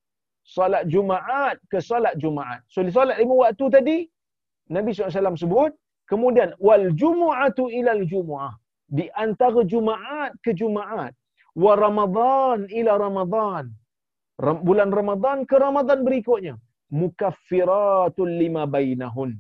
[0.48, 2.64] solat Jumaat ke solat Jumaat.
[2.72, 3.98] So solat lima waktu tadi
[4.72, 5.72] Nabi SAW sebut,
[6.12, 8.56] kemudian wal jumu'atu ilal jumu'ah.
[8.88, 11.12] Di antara Jumaat ke Jumaat.
[11.52, 13.66] Wa Ramadan ila Ramadan.
[14.40, 16.56] Bulan Ramadan ke Ramadan berikutnya.
[16.94, 19.36] Mukaffiratul lima bainahun.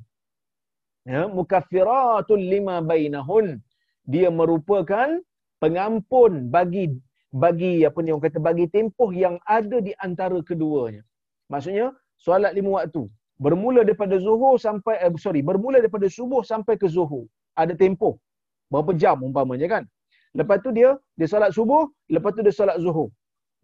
[1.07, 3.63] Ya, mukaffiratul lima bainahun.
[4.03, 5.21] Dia merupakan
[5.63, 6.91] pengampun bagi
[7.33, 11.03] bagi apa ni orang kata bagi tempoh yang ada di antara keduanya.
[11.51, 13.03] Maksudnya solat lima waktu
[13.37, 17.25] bermula daripada zuhur sampai eh, sorry bermula daripada subuh sampai ke zuhur.
[17.59, 18.15] Ada tempoh
[18.71, 19.83] berapa jam umpamanya kan.
[20.37, 21.83] Lepas tu dia dia solat subuh,
[22.15, 23.09] lepas tu dia solat zuhur.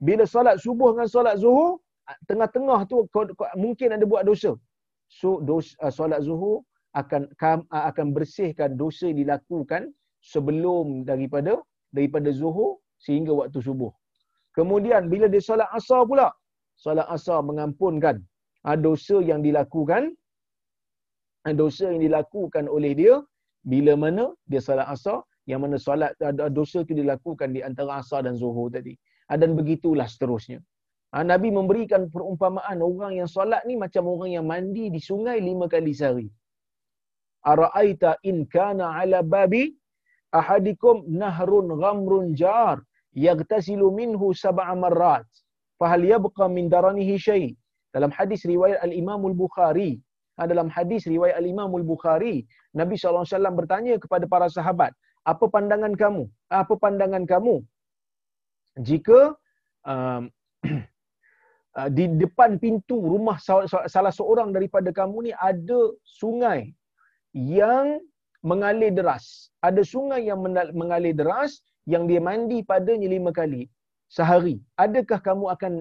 [0.01, 1.79] Bila solat subuh dengan solat zuhur,
[2.27, 3.07] tengah-tengah tu
[3.55, 4.51] mungkin ada buat dosa.
[5.07, 6.65] So dos, uh, solat zuhur
[6.97, 7.29] akan
[7.69, 11.57] akan bersihkan dosa yang dilakukan sebelum daripada
[11.93, 13.91] daripada zuhur sehingga waktu subuh.
[14.57, 16.27] Kemudian bila dia solat asar pula,
[16.85, 18.15] solat asar mengampunkan
[18.67, 20.03] ah, dosa yang dilakukan
[21.45, 23.15] ah, dosa yang dilakukan oleh dia
[23.73, 28.21] bila mana dia solat asar yang mana solat ah, dosa itu dilakukan di antara asar
[28.27, 28.95] dan zuhur tadi.
[29.33, 30.61] Dan begitulah seterusnya.
[31.13, 35.93] Nabi memberikan perumpamaan orang yang solat ni macam orang yang mandi di sungai lima kali
[35.99, 36.29] sehari.
[37.51, 39.73] Ara'aita in kana ala babi
[40.39, 42.77] ahadikum nahrun ghamrun jar
[43.27, 45.27] yagtasilu minhu sab'a marrat
[45.79, 47.45] fahal yabqa min daranihi syai.
[47.95, 50.01] Dalam hadis riwayat al-Imam al-Bukhari
[50.37, 52.41] ha, dalam hadis riwayat al-Imam al-Bukhari
[52.73, 54.93] Nabi SAW bertanya kepada para sahabat
[55.23, 56.23] apa pandangan kamu?
[56.51, 57.55] Apa pandangan kamu?
[58.87, 59.37] Jika
[59.87, 60.27] um,
[61.77, 63.37] uh, di depan pintu rumah
[63.95, 66.75] salah seorang daripada kamu ni ada sungai
[67.31, 68.03] yang
[68.43, 69.53] mengalir deras.
[69.63, 70.43] Ada sungai yang
[70.75, 73.67] mengalir deras yang dia mandi padanya lima kali
[74.15, 75.73] sehari, adakah kamu akan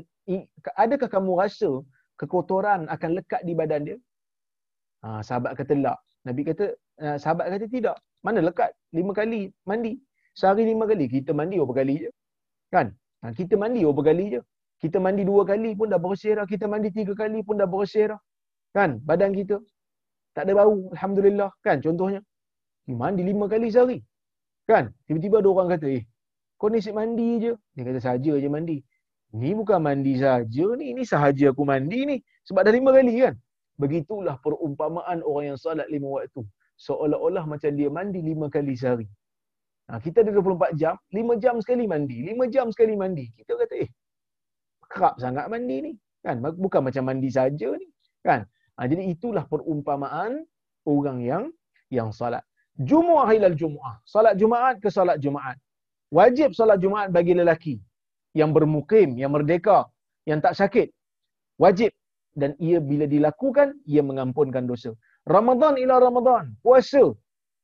[0.84, 1.70] adakah kamu rasa
[2.20, 3.98] kekotoran akan lekat di badan dia?
[5.02, 5.98] Ha, sahabat kata tak.
[6.26, 6.64] Nabi kata,
[7.02, 7.96] uh, sahabat kata tidak.
[8.22, 8.70] Mana lekat?
[8.94, 9.98] Lima kali mandi.
[10.40, 11.10] Sehari lima kali.
[11.10, 12.10] Kita mandi berapa kali je?
[12.74, 12.86] Kan?
[13.22, 14.40] Ha, kita mandi berapa kali je?
[14.82, 16.46] Kita mandi dua kali pun dah bersih dah.
[16.52, 18.20] Kita mandi tiga kali pun dah bersih dah.
[18.76, 19.02] Kan?
[19.08, 19.58] Badan kita.
[20.38, 20.76] Tak ada bau.
[20.94, 21.50] Alhamdulillah.
[21.66, 21.82] Kan?
[21.82, 22.20] Contohnya.
[22.86, 23.98] Mandi lima kali sehari.
[24.68, 24.94] Kan?
[25.06, 26.02] Tiba-tiba ada orang kata, eh,
[26.58, 27.52] kau ni asyik mandi je.
[27.74, 28.78] Dia kata, saja je mandi.
[29.32, 30.92] Ni bukan mandi saja ni.
[30.92, 32.16] Ini sahaja aku mandi ni.
[32.46, 33.34] Sebab dah lima kali kan?
[33.80, 36.44] Begitulah perumpamaan orang yang salat lima waktu.
[36.76, 39.08] Seolah-olah macam dia mandi lima kali sehari.
[39.90, 42.22] Ha, kita ada 24 jam, lima jam sekali mandi.
[42.22, 43.26] Lima jam sekali mandi.
[43.34, 43.90] Kita kata, eh,
[44.86, 45.92] kerap sangat mandi ni.
[46.22, 46.38] Kan?
[46.38, 47.88] Bukan macam mandi saja ni.
[48.22, 48.46] Kan?
[48.78, 50.44] Ha, jadi itulah perumpamaan
[50.86, 51.44] orang yang
[51.90, 52.44] yang salat.
[52.78, 54.00] Jumu'ah ilal Jumu'ah.
[54.08, 55.56] Salat Jumaat ke salat Jumaat.
[56.12, 57.76] Wajib salat Jumaat bagi lelaki
[58.32, 59.88] yang bermukim, yang merdeka,
[60.24, 60.88] yang tak sakit.
[61.60, 61.92] Wajib.
[62.32, 64.96] Dan ia bila dilakukan, ia mengampunkan dosa.
[65.28, 66.56] Ramadan ila Ramadan.
[66.64, 67.12] Puasa.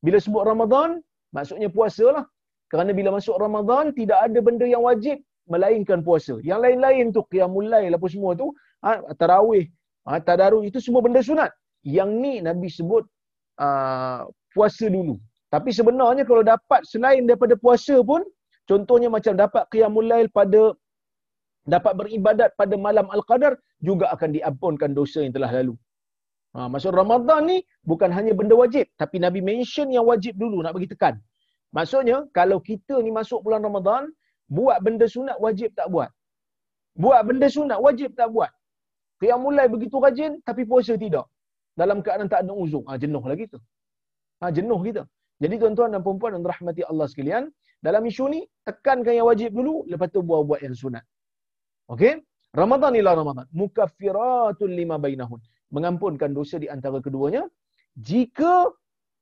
[0.05, 1.01] Bila sebut Ramadan,
[1.33, 2.25] maksudnya puasa lah.
[2.69, 6.37] Kerana bila masuk Ramadan, tidak ada benda yang wajib melainkan puasa.
[6.45, 8.53] Yang lain-lain tu, qiyamul lail apa semua tu,
[8.85, 9.65] ha, tarawih,
[10.05, 11.49] ha, tadarus, itu semua benda sunat.
[11.81, 13.09] Yang ni Nabi sebut
[13.57, 14.29] uh,
[14.59, 15.15] puasa dulu.
[15.55, 18.23] Tapi sebenarnya kalau dapat selain daripada puasa pun,
[18.71, 20.63] contohnya macam dapat qiyamul lail pada
[21.75, 23.53] dapat beribadat pada malam al-qadar
[23.89, 25.75] juga akan diampunkan dosa yang telah lalu.
[26.57, 27.57] Ha, masuk Ramadan ni
[27.91, 31.15] bukan hanya benda wajib, tapi Nabi mention yang wajib dulu nak bagi tekan.
[31.77, 34.09] Maksudnya kalau kita ni masuk bulan Ramadan,
[34.49, 36.09] buat benda sunat wajib tak buat.
[36.97, 38.51] Buat benda sunat wajib tak buat.
[39.21, 41.27] Qiyam mulai begitu rajin tapi puasa tidak.
[41.81, 42.83] Dalam keadaan tak ada uzur.
[42.89, 43.61] Ha, jenuh lagi tu.
[44.41, 45.03] Ha, jenuh kita.
[45.43, 47.45] Jadi tuan-tuan dan puan-puan yang rahmati Allah sekalian,
[47.79, 51.05] dalam isu ni tekankan yang wajib dulu, lepas tu buat-buat yang sunat.
[51.95, 52.19] Okey?
[52.55, 53.47] Ramadan ila Ramadan.
[53.55, 55.41] Mukaffiratul lima bainahun.
[55.71, 57.45] Mengampunkan dosa di antara keduanya
[57.95, 58.73] jika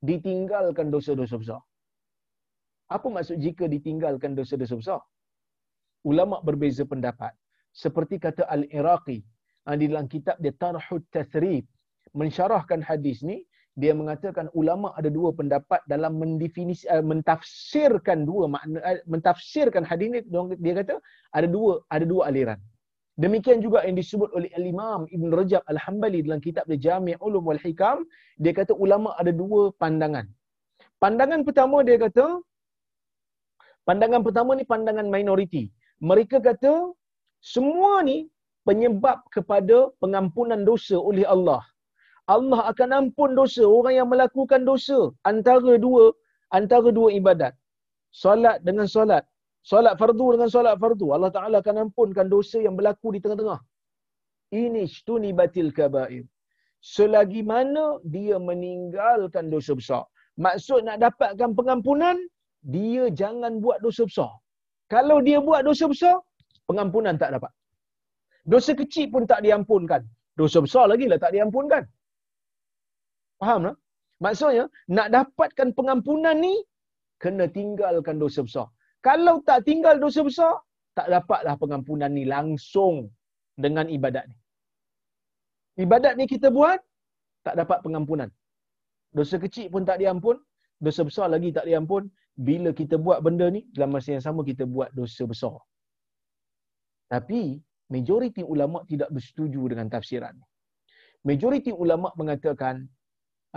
[0.01, 1.61] ditinggalkan dosa-dosa besar.
[2.87, 5.01] Apa maksud jika ditinggalkan dosa-dosa besar?
[6.07, 7.35] Ulama berbeza pendapat.
[7.75, 9.21] Seperti kata Al-Iraqi
[9.67, 11.67] ah, di dalam kitab dia Tarhut Tathrib
[12.15, 13.43] mensyarahkan hadis ni,
[13.77, 20.09] dia mengatakan ulama ada dua pendapat dalam mendefinisi uh, mentafsirkan dua makna uh, mentafsirkan hadis
[20.15, 20.21] ni
[20.65, 20.95] dia kata
[21.37, 22.61] ada dua ada dua aliran.
[23.17, 27.61] Demikian juga yang disebut oleh Al-Imam Ibn Rajab Al-Hambali dalam kitab dia Jami' Ulum wal
[27.65, 28.05] Hikam,
[28.37, 30.29] dia kata ulama ada dua pandangan.
[31.01, 32.45] Pandangan pertama dia kata
[33.89, 35.73] pandangan pertama ni pandangan minoriti.
[36.05, 36.93] Mereka kata
[37.41, 38.29] semua ni
[38.69, 41.65] penyebab kepada pengampunan dosa oleh Allah.
[42.35, 44.99] Allah akan ampun dosa orang yang melakukan dosa
[45.31, 46.11] antara dua
[46.59, 47.55] antara dua ibadat.
[48.23, 49.25] Solat dengan solat.
[49.71, 51.07] Solat fardu dengan solat fardu.
[51.17, 53.61] Allah Ta'ala akan ampunkan dosa yang berlaku di tengah-tengah.
[54.63, 56.23] Ini stuni batil kabair.
[56.95, 60.03] Selagi mana dia meninggalkan dosa besar.
[60.39, 62.17] Maksud nak dapatkan pengampunan,
[62.63, 64.33] dia jangan buat dosa besar.
[64.95, 66.17] Kalau dia buat dosa besar,
[66.71, 67.53] pengampunan tak dapat.
[68.47, 70.03] Dosa kecil pun tak diampunkan.
[70.39, 71.83] Dosa besar lagi lah tak diampunkan.
[73.41, 73.77] Faham tak?
[74.25, 74.65] Maksudnya,
[74.97, 76.55] nak dapatkan pengampunan ni,
[77.23, 78.67] kena tinggalkan dosa besar.
[79.05, 80.53] Kalau tak tinggal dosa besar,
[80.97, 83.13] tak dapatlah pengampunan ni langsung
[83.65, 84.37] dengan ibadat ni.
[85.85, 86.81] Ibadat ni kita buat,
[87.45, 88.33] tak dapat pengampunan.
[89.13, 90.41] Dosa kecil pun tak diampun,
[90.81, 92.09] dosa besar lagi tak diampun.
[92.37, 95.57] Bila kita buat benda ni, dalam masa yang sama kita buat dosa besar.
[97.13, 97.61] Tapi,
[97.93, 100.37] majoriti ulama' tidak bersetuju dengan tafsiran.
[101.25, 102.85] Majoriti ulama' mengatakan,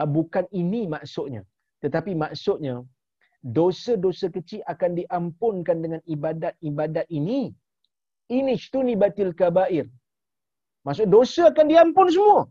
[0.05, 1.43] bukan ini maksudnya.
[1.83, 2.83] Tetapi maksudnya,
[3.43, 7.51] dosa-dosa kecil akan diampunkan dengan ibadat-ibadat ini.
[8.29, 8.53] Ini
[8.85, 9.89] ni batil kabair.
[10.85, 12.45] Maksud dosa akan diampun semua.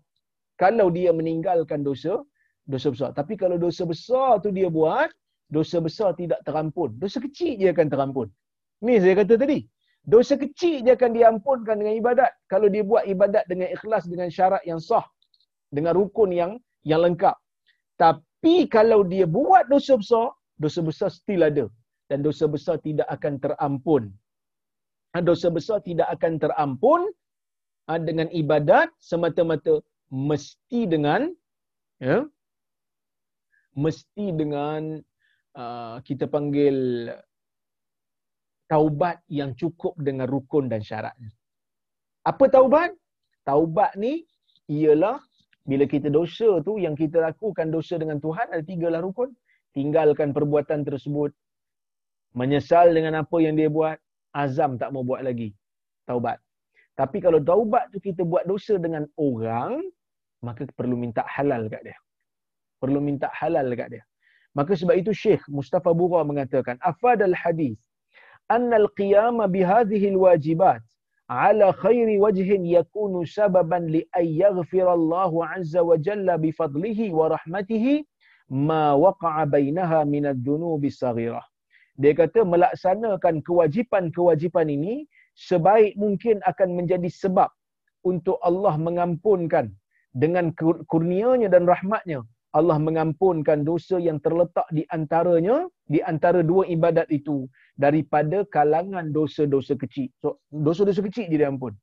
[0.58, 2.18] Kalau dia meninggalkan dosa,
[2.66, 3.10] dosa besar.
[3.14, 5.08] Tapi kalau dosa besar tu dia buat,
[5.48, 6.98] dosa besar tidak terampun.
[6.98, 8.28] Dosa kecil dia akan terampun.
[8.82, 9.62] Ni saya kata tadi.
[10.02, 12.30] Dosa kecil dia akan diampunkan dengan ibadat.
[12.50, 15.06] Kalau dia buat ibadat dengan ikhlas, dengan syarat yang sah.
[15.70, 16.52] Dengan rukun yang
[16.90, 17.36] yang lengkap.
[18.00, 20.26] Tapi kalau dia buat dosa besar,
[20.56, 21.66] dosa besar still ada.
[22.08, 24.08] Dan dosa besar tidak akan terampun.
[25.12, 27.00] Ha, dosa besar tidak akan terampun
[27.88, 31.28] ha, dengan ibadat semata-mata mesti dengan
[32.00, 32.24] ya,
[33.76, 35.00] mesti dengan
[35.56, 37.08] uh, kita panggil
[38.72, 41.32] taubat yang cukup dengan rukun dan syaratnya.
[42.24, 42.92] Apa taubat?
[43.48, 44.28] Taubat ni
[44.68, 45.16] ialah
[45.68, 49.36] bila kita dosa tu yang kita lakukan dosa dengan Tuhan ada tiga lah rukun.
[49.76, 51.28] Tinggalkan perbuatan tersebut.
[52.32, 54.00] Menyesal dengan apa yang dia buat.
[54.32, 55.52] Azam tak mau buat lagi.
[56.08, 56.40] Taubat.
[56.96, 59.84] Tapi kalau taubat tu kita buat dosa dengan orang,
[60.40, 61.98] maka perlu minta halal kat dia.
[62.80, 64.02] Perlu minta halal kat dia.
[64.56, 67.76] Maka sebab itu Syekh Mustafa Bura mengatakan, Afadal hadis,
[68.48, 70.80] annal qiyama bihadihil wajibat,
[71.28, 77.28] ala khairi wajhin yakunu sababan li ay yaghfira Allah azza wa jalla bi fadlihi wa
[77.36, 78.04] rahmatihi
[78.48, 81.44] ma waqa'a bainaha min ad-dunubi saghirah.
[82.00, 85.04] Dia kata melaksanakan kewajipan-kewajipan ini
[85.36, 87.50] sebaik mungkin akan menjadi sebab
[88.06, 89.68] untuk Allah mengampunkan
[90.16, 90.54] dengan
[90.88, 92.24] kurnianya dan rahmatnya
[92.56, 97.44] Allah mengampunkan dosa yang terletak di antaranya di antara dua ibadat itu
[97.76, 100.08] daripada kalangan dosa-dosa kecil.
[100.22, 101.76] So dosa-dosa kecil dia ampun.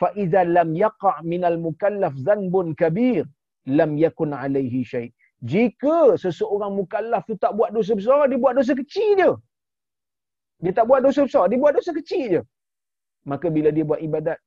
[0.00, 3.26] Fa iza lam yaqa' minal mukallaf zanbun kabir
[3.66, 5.08] lam yakun alaihi syai.
[5.42, 9.30] Jika seseorang mukallaf tu tak buat dosa besar, dia buat dosa kecil je.
[10.62, 12.42] Dia tak buat dosa besar, dia buat dosa kecil je.
[13.26, 14.38] Maka bila dia buat ibadat,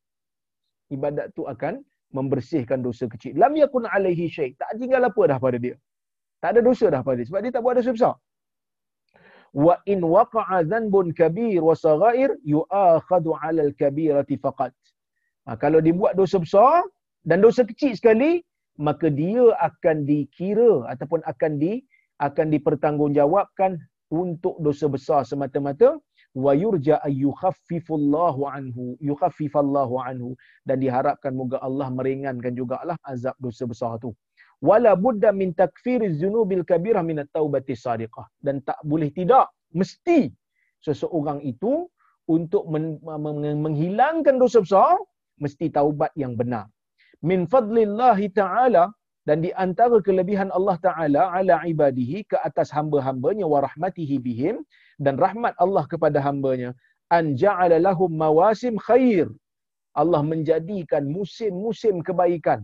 [0.96, 1.84] ibadat tu akan
[2.18, 3.34] membersihkan dosa kecil.
[3.43, 4.49] Lam yakun alaihi syai.
[4.61, 5.76] Tak tinggal apa dah pada dia.
[6.41, 7.28] Tak ada dosa dah pada dia.
[7.30, 8.16] Sebab dia tak buat dosa besar
[9.55, 14.76] wa in waqa'a dhanbun kabir wa saghair yu'akhadhu 'ala al-kabirati faqat.
[15.47, 16.84] Ha, kalau dibuat dosa besar
[17.24, 18.43] dan dosa kecil sekali,
[18.76, 21.80] maka dia akan dikira ataupun akan di
[22.20, 23.80] akan dipertanggungjawabkan
[24.11, 25.95] untuk dosa besar semata-mata
[26.36, 30.30] wa yurja ay yukhaffifullahu anhu yukhaffifallahu anhu.
[30.68, 34.12] Dan diharapkan moga Allah meringankan jugalah azab dosa besar tu.
[34.60, 38.28] Wala budda min takfiriz zunubil kabirah min at-taubati sadiqah.
[38.46, 40.32] Dan tak boleh tidak mesti
[40.84, 41.88] seseorang itu
[42.26, 44.98] untuk men- men- menghilangkan dosa besar
[45.42, 46.66] mesti taubat yang benar.
[47.22, 48.92] Min fadlillahi ta'ala
[49.26, 54.62] dan di antara kelebihan Allah Ta'ala ala ibadihi ke atas hamba-hambanya wa rahmatihi bihim
[55.00, 56.70] dan rahmat Allah kepada hambanya
[57.18, 59.28] an ja'ala lahum mawasim khair
[59.96, 62.64] Allah menjadikan musim-musim kebaikan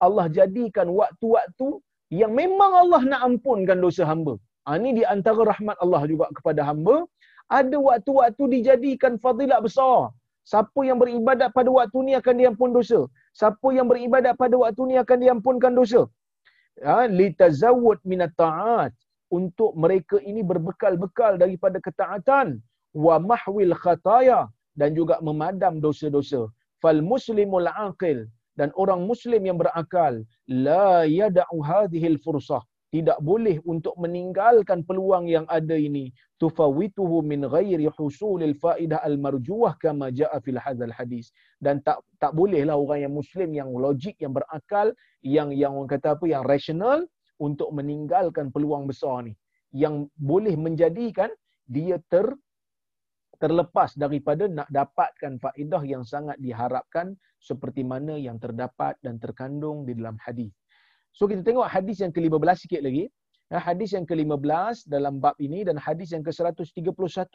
[0.00, 1.68] Allah jadikan waktu-waktu
[2.20, 4.34] yang memang Allah nak ampunkan dosa hamba.
[4.66, 6.96] Ha, ini di antara rahmat Allah juga kepada hamba.
[7.58, 10.10] Ada waktu-waktu dijadikan fadilat besar.
[10.50, 13.00] Siapa yang beribadat pada waktu ni akan diampun dosa.
[13.40, 16.02] Siapa yang beribadat pada waktu ni akan diampunkan dosa.
[16.82, 18.92] Ha, litazawud minat ta'at.
[19.30, 22.58] Untuk mereka ini berbekal-bekal daripada ketaatan.
[22.94, 24.50] Wa mahwil khataya.
[24.74, 26.50] Dan juga memadam dosa-dosa.
[26.82, 28.26] Fal muslimul aqil
[28.60, 32.60] dan orang muslim yang berakal la yad'u hadhil fursah
[32.90, 36.10] tidak boleh untuk meninggalkan peluang yang ada ini
[36.42, 41.30] tufawituhu min ghairi husulil faidah al marjuah kama jaa fil hadzal hadis
[41.62, 44.90] dan tak tak bolehlah orang yang muslim yang logik yang berakal
[45.22, 47.06] yang yang orang kata apa yang rasional
[47.40, 49.34] untuk meninggalkan peluang besar ni
[49.72, 51.32] yang boleh menjadikan
[51.64, 52.26] dia ter
[53.40, 59.96] terlepas daripada nak dapatkan faedah yang sangat diharapkan seperti mana yang terdapat dan terkandung di
[59.96, 60.52] dalam hadis.
[61.16, 63.08] So kita tengok hadis yang ke-15 sikit lagi.
[63.50, 66.70] Ya, hadis yang ke-15 dalam bab ini dan hadis yang ke-131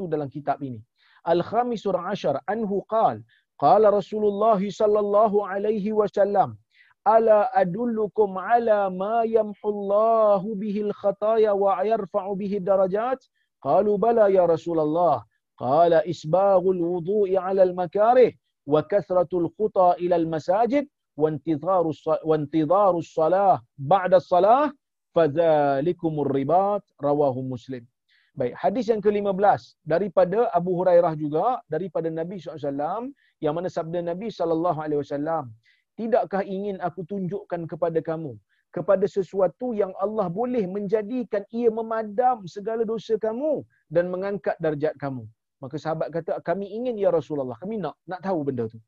[0.07, 0.79] dalam kitab ini.
[1.27, 3.19] Al-Khamisur Ashar anhu qal
[3.59, 6.55] qala Rasulullah sallallahu alaihi wasallam
[7.04, 13.18] ala adullukum ala ma yamhu Allah bihi al-khataya wa yarfa'u bihi darajat
[13.64, 15.24] qalu bala ya Rasulullah
[15.58, 18.32] qala isbaghul wudu'i 'ala al-makarih
[18.70, 20.84] وكثرة الخطى إلى المساجد
[21.16, 21.84] وانتظار
[22.24, 24.72] وانتظار الصلاة بعد الصلاة
[25.14, 27.84] فذلكم الرباط رواه مسلم
[28.30, 33.10] Baik, hadis yang ke-15 daripada Abu Hurairah juga daripada Nabi SAW
[33.42, 35.50] yang mana sabda Nabi SAW
[35.95, 38.35] Tidakkah ingin aku tunjukkan kepada kamu
[38.75, 45.23] kepada sesuatu yang Allah boleh menjadikan ia memadam segala dosa kamu dan mengangkat darjat kamu.
[45.63, 47.55] Maka sahabat kata, kami ingin ya Rasulullah.
[47.63, 48.79] Kami nak nak tahu benda tu.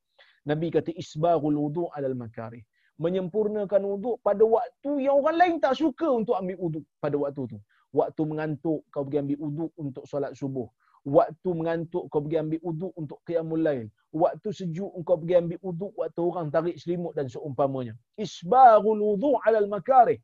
[0.44, 2.60] Nabi kata, isbaghul wudu' alal makarih.
[3.00, 7.58] Menyempurnakan wudu' pada waktu yang orang lain tak suka untuk ambil wudu' pada waktu tu.
[7.96, 10.68] Waktu mengantuk, kau pergi ambil wudu' untuk solat subuh.
[11.08, 13.88] Waktu mengantuk, kau pergi ambil wudu' untuk qiyamul lail.
[14.12, 17.96] Waktu sejuk, kau pergi ambil wudu' waktu orang tarik selimut dan seumpamanya.
[18.20, 20.20] Isbaghul wudu' alal makarih.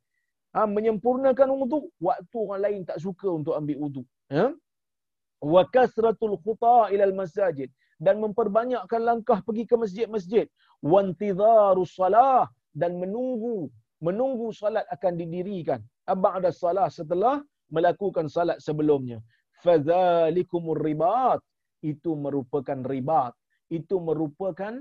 [0.52, 4.06] Ha, menyempurnakan wudu' waktu orang lain tak suka untuk ambil wudu'.
[4.36, 4.52] Ha?
[5.44, 7.68] wa kasratul khuta ila masajid
[8.00, 10.48] dan memperbanyakkan langkah pergi ke masjid-masjid
[10.80, 13.68] wa intidharus salah dan menunggu
[14.00, 19.20] menunggu salat akan didirikan ba'da salah setelah melakukan salat sebelumnya
[19.64, 21.40] fadzalikumur ribat
[21.80, 23.34] itu merupakan ribat
[23.72, 24.74] itu merupakan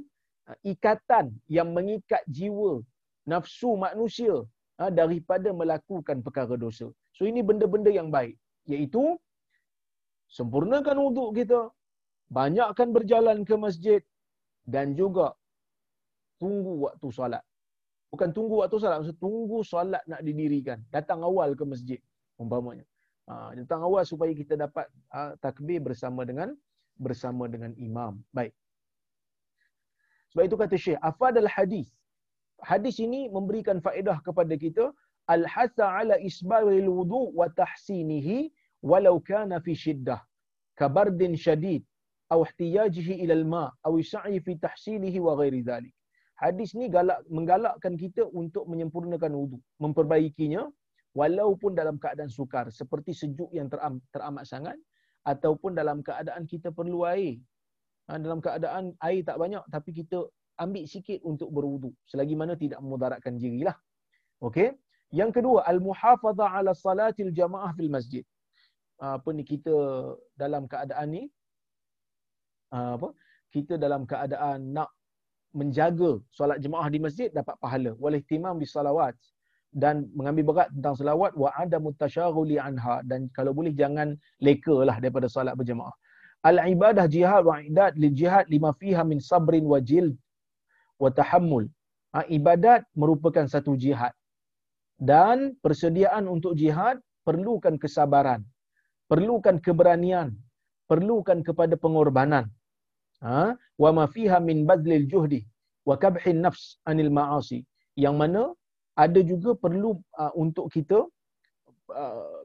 [0.50, 2.82] uh, ikatan yang mengikat jiwa
[3.24, 4.42] nafsu manusia
[4.82, 8.34] uh, daripada melakukan perkara dosa so ini benda-benda yang baik
[8.66, 9.18] iaitu
[10.32, 11.60] sempurnakan wuduk kita,
[12.32, 14.00] banyakkan berjalan ke masjid
[14.64, 15.36] dan juga
[16.40, 17.44] tunggu waktu solat.
[18.08, 20.80] Bukan tunggu waktu solat, maksud tunggu solat nak didirikan.
[20.88, 22.00] Datang awal ke masjid,
[22.40, 22.88] umpamanya.
[23.30, 26.54] Ha, datang awal supaya kita dapat ha, takbir bersama dengan
[26.98, 28.18] bersama dengan imam.
[28.34, 28.52] Baik.
[30.32, 31.88] Sebab itu kata Syekh, afad al-hadis.
[32.62, 34.90] Hadis ini memberikan faedah kepada kita
[35.30, 38.50] al-hasa ala isbaril wudu wa tahsinihi
[38.82, 40.18] walau kana fi shiddah
[40.78, 41.82] kabardin shadid
[42.32, 45.94] atau ihtiyajihi ila al-ma atau sa'i fi tahsinihi wa ghairi dhalik.
[46.42, 50.66] Hadis ni galak menggalakkan kita untuk menyempurnakan wudu, memperbaikinya
[51.12, 54.76] walaupun dalam keadaan sukar seperti sejuk yang teram, teramat sangat
[55.22, 57.38] ataupun dalam keadaan kita perlu air.
[58.10, 60.26] Ha, dalam keadaan air tak banyak tapi kita
[60.58, 63.76] ambil sikit untuk berwudu selagi mana tidak memudaratkan dirilah.
[64.42, 64.74] Okey.
[65.12, 68.24] Yang kedua, al-muhafazah ala salatil jamaah fil masjid.
[68.96, 69.74] Apa ni kita
[70.42, 71.22] dalam keadaan ni
[72.72, 73.08] ah, apa
[73.52, 74.90] kita dalam keadaan nak
[75.52, 79.12] menjaga solat jemaah di masjid dapat pahala wal ihtimam di salawat
[79.72, 85.28] dan mengambil berat tentang salawat wa ada mutasyaruli anha dan kalau boleh jangan lekalah daripada
[85.32, 85.92] solat berjemaah
[86.44, 90.12] al ibadah jihad wa idad li jihad lima fiha min sabrin wa jild
[91.00, 91.64] wa tahammul
[92.12, 94.12] ha, ibadat merupakan satu jihad
[95.00, 98.44] dan persediaan untuk jihad perlukan kesabaran
[99.12, 100.32] perlukan keberanian,
[100.88, 102.48] perlukan kepada pengorbanan.
[103.20, 103.52] Ha?
[103.76, 105.44] Wa ma fiha min badlil juhdi
[105.84, 107.60] wa kabhin nafs anil ma'asi.
[108.04, 108.42] Yang mana
[108.96, 111.04] ada juga perlu uh, untuk kita
[111.92, 112.38] uh,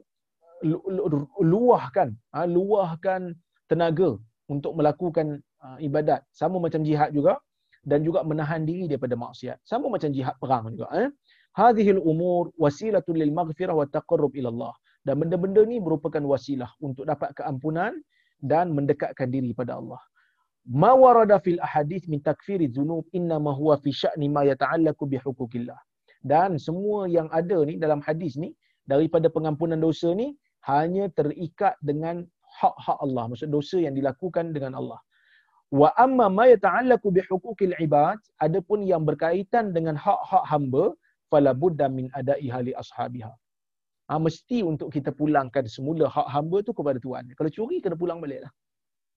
[1.44, 3.36] luahkan, uh, luahkan
[3.68, 4.16] tenaga
[4.48, 6.24] untuk melakukan uh, ibadat.
[6.32, 7.36] Sama macam jihad juga
[7.84, 9.60] dan juga menahan diri daripada maksiat.
[9.62, 11.08] Sama macam jihad perang juga eh.
[11.56, 17.08] Hadhil umur wasilatun lil maghfirah wa taqarrub ila Allah dan benda-benda ni merupakan wasilah untuk
[17.08, 17.96] dapat keampunan
[18.38, 19.98] dan mendekatkan diri pada Allah.
[20.68, 25.16] Ma warada fil ahadith min takfiri dzunub inna ma huwa fi sya'ni ma yata'allaqu bi
[25.16, 25.80] huquqillah
[26.22, 28.50] dan semua yang ada ni dalam hadis ni
[28.88, 30.34] daripada pengampunan dosa ni
[30.66, 32.26] hanya terikat dengan
[32.60, 33.24] hak-hak Allah.
[33.30, 35.00] Maksud dosa yang dilakukan dengan Allah.
[35.68, 40.96] Wa amma ma yata'allaqu bi huquqil ibad adapun yang berkaitan dengan hak-hak hamba
[41.30, 43.32] fala budda min ada'iha li ashabiha.
[44.08, 48.24] Ha, mesti untuk kita pulangkan semula hak hamba tu kepada tuan kalau curi kena pulang
[48.24, 48.48] baliklah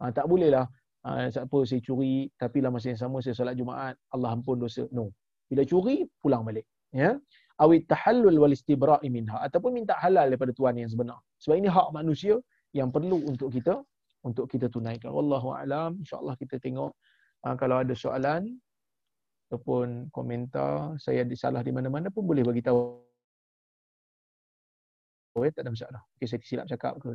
[0.04, 0.68] ha, tak bolehlah
[1.08, 4.84] ha, siapa saya curi tapi lah masa yang sama saya solat Jumaat Allah ampun dosa.
[4.92, 5.16] No.
[5.48, 7.18] Bila curi pulang balik ya?
[7.62, 9.38] Awit tahallul wal istibra'i minha.
[9.46, 11.20] Ataupun minta halal daripada tuan yang sebenar.
[11.44, 12.36] Sebab ini hak manusia
[12.74, 13.84] yang perlu untuk kita
[14.26, 15.14] untuk kita tunaikan.
[15.14, 16.02] Wallahu alam.
[16.02, 16.92] Insyaallah kita tengok
[17.46, 18.58] uh, kalau ada soalan
[19.50, 23.04] ataupun komentar saya ada salah di mana-mana pun boleh bagi tahu.
[25.36, 26.02] Oh ya tak ada masalah.
[26.18, 27.14] Okey saya silap cakap ke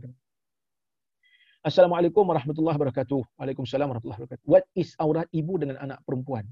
[1.67, 3.43] Assalamualaikum warahmatullahi wabarakatuh.
[3.43, 4.47] Waalaikumsalam warahmatullahi wabarakatuh.
[4.47, 6.47] What is aurat ibu dengan anak perempuan?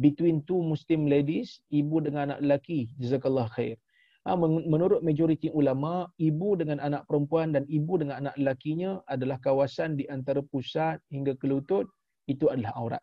[0.00, 2.88] Between two Muslim ladies, ibu dengan anak lelaki.
[2.96, 3.76] Jazakallah khair.
[4.22, 9.98] Ha, menurut majoriti ulama, ibu dengan anak perempuan dan ibu dengan anak lelakinya adalah kawasan
[9.98, 11.90] di antara pusat hingga ke lutut,
[12.30, 13.02] itu adalah aurat.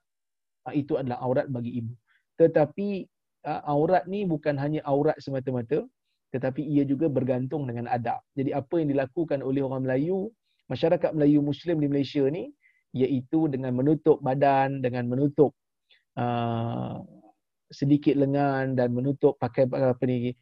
[0.64, 1.92] Ha, itu adalah aurat bagi ibu.
[2.40, 3.04] Tetapi
[3.46, 5.84] ha, aurat ni bukan hanya aurat semata-mata,
[6.32, 8.24] tetapi ia juga bergantung dengan adab.
[8.40, 10.32] Jadi apa yang dilakukan oleh orang Melayu,
[10.72, 12.48] masyarakat Melayu Muslim di Malaysia ni,
[12.96, 15.52] iaitu dengan menutup badan, dengan menutup
[16.18, 17.04] uh,
[17.70, 20.34] sedikit lengan dan menutup pakai apa ni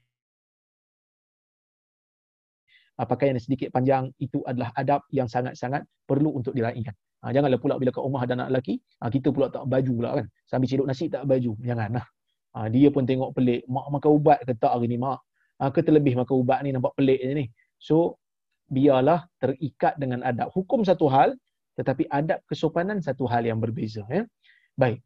[2.95, 6.95] uh, pakaian yang sedikit panjang itu adalah adab yang sangat-sangat perlu untuk diraihkan.
[7.25, 10.09] Ha, janganlah pula bila kat rumah ada anak lelaki, ha, kita pula tak baju pula
[10.21, 10.25] kan.
[10.45, 11.57] Sambil cedok nasi tak baju.
[11.65, 12.05] Janganlah.
[12.53, 13.65] Ha, dia pun tengok pelik.
[13.65, 15.19] Mak makan ubat ke tak hari ni mak?
[15.57, 17.45] Ha, ke terlebih makan ubat ni nampak pelik je ni.
[17.81, 18.21] So,
[18.69, 20.53] biarlah terikat dengan adab.
[20.53, 21.33] Hukum satu hal,
[21.77, 24.05] tetapi adab kesopanan satu hal yang berbeza.
[24.13, 24.29] Ya?
[24.77, 25.01] Baik.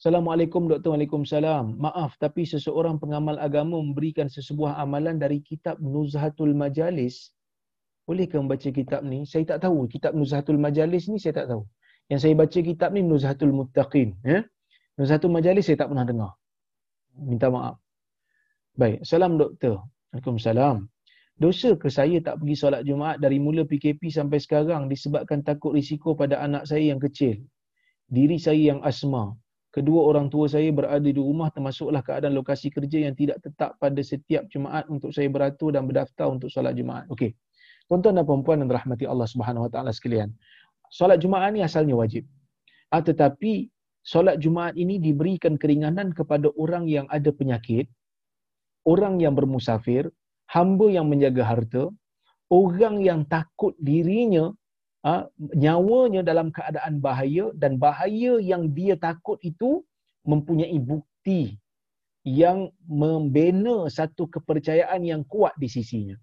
[0.00, 1.76] Assalamualaikum Doktor Waalaikumsalam.
[1.76, 7.36] Maaf tapi seseorang pengamal agama memberikan sesebuah amalan dari kitab Nuzhatul Majalis.
[8.08, 9.28] Bolehkah membaca kitab ni?
[9.28, 9.84] Saya tak tahu.
[9.92, 11.68] Kitab Nuzhatul Majalis ni saya tak tahu.
[12.08, 14.16] Yang saya baca kitab ni Nuzhatul Muttaqin.
[14.24, 14.48] Ya?
[14.96, 16.32] Nuzhatul Majalis saya tak pernah dengar.
[17.20, 17.76] Minta maaf.
[18.80, 19.04] Baik.
[19.04, 19.84] Salam Doktor.
[20.16, 20.88] Waalaikumsalam.
[21.36, 26.16] Dosa ke saya tak pergi solat Jumaat dari mula PKP sampai sekarang disebabkan takut risiko
[26.16, 27.36] pada anak saya yang kecil.
[28.08, 29.36] Diri saya yang asma
[29.70, 33.98] kedua orang tua saya berada di rumah termasuklah keadaan lokasi kerja yang tidak tetap pada
[34.02, 37.06] setiap Jumaat untuk saya beratur dan berdaftar untuk solat Jumaat.
[37.10, 37.34] Okey.
[37.86, 40.30] Tuan-tuan dan puan-puan yang dirahmati Allah Subhanahu Wa Taala sekalian.
[40.90, 42.26] Solat Jumaat ni asalnya wajib.
[42.90, 43.70] Ah, tetapi
[44.02, 47.86] solat Jumaat ini diberikan keringanan kepada orang yang ada penyakit,
[48.86, 50.10] orang yang bermusafir,
[50.50, 51.90] hamba yang menjaga harta,
[52.50, 54.50] orang yang takut dirinya
[55.56, 59.80] nyawanya dalam keadaan bahaya dan bahaya yang dia takut itu
[60.28, 61.56] mempunyai bukti
[62.28, 66.16] yang membina satu kepercayaan yang kuat di sisinya.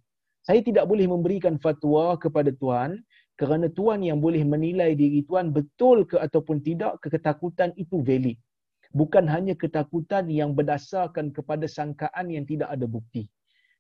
[0.46, 3.02] Saya tidak boleh memberikan fatwa kepada tuan
[3.36, 8.38] kerana tuan yang boleh menilai diri tuan betul ke ataupun tidak ketakutan itu valid.
[8.94, 13.28] Bukan hanya ketakutan yang berdasarkan kepada sangkaan yang tidak ada bukti.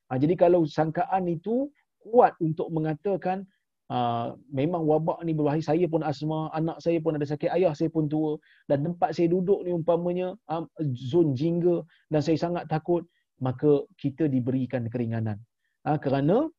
[0.09, 1.71] Ha, jadi kalau sangkaan itu
[2.01, 3.47] kuat untuk mengatakan
[3.87, 5.63] Uh, memang wabak ni berbahaya.
[5.63, 8.35] Saya pun asma, anak saya pun ada sakit, ayah saya pun tua.
[8.67, 13.07] Dan tempat saya duduk ni umpamanya um, zon jingga dan saya sangat takut.
[13.39, 15.39] Maka kita diberikan keringanan.
[15.87, 16.51] Uh, kerana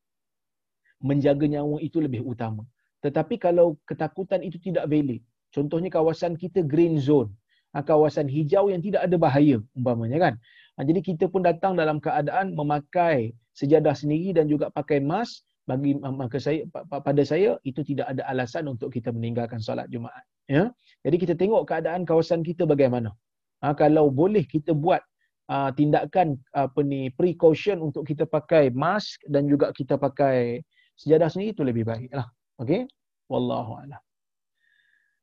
[1.05, 2.65] menjaga nyawa itu lebih utama.
[3.05, 5.21] Tetapi kalau ketakutan itu tidak valid.
[5.53, 7.29] Contohnya kawasan kita green zone.
[7.77, 10.35] Uh, kawasan hijau yang tidak ada bahaya umpamanya kan.
[10.81, 16.01] Uh, jadi kita pun datang dalam keadaan memakai sejadah sendiri dan juga pakai mask bagi
[16.01, 20.73] maka saya pada saya itu tidak ada alasan untuk kita meninggalkan solat Jumaat ya.
[21.05, 23.13] Jadi kita tengok keadaan kawasan kita bagaimana.
[23.61, 25.05] Ha, kalau boleh kita buat
[25.53, 30.65] uh, tindakan apa ni precaution untuk kita pakai mask dan juga kita pakai
[30.97, 32.25] sejadah sendiri itu lebih baiklah.
[32.65, 32.89] Okey?
[33.29, 34.01] Wallahu a'lam.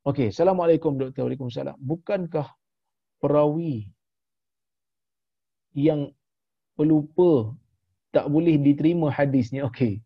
[0.06, 1.26] Okey assalamualaikum doktor.
[1.26, 1.74] Waalaikumsalam.
[1.82, 2.54] Bukankah
[3.18, 3.89] perawi
[5.74, 6.14] yang
[6.78, 7.58] pelupa
[8.14, 9.66] tak boleh diterima hadisnya?
[9.66, 10.05] Okey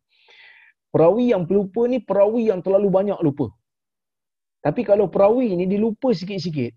[0.89, 3.53] Perawi yang pelupa ni perawi yang terlalu banyak lupa.
[4.65, 6.73] Tapi kalau perawi ni dilupa sikit-sikit,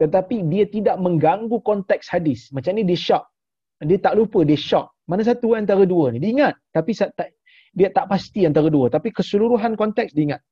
[0.00, 2.48] tetapi dia tidak mengganggu konteks hadis.
[2.56, 3.24] Macam ni dia shock.
[3.84, 4.88] Dia tak lupa, dia shock.
[5.04, 6.22] Mana satu antara dua ni?
[6.22, 6.94] Dia ingat tapi
[7.76, 10.42] dia tak pasti antara dua tapi keseluruhan konteks dia ingat.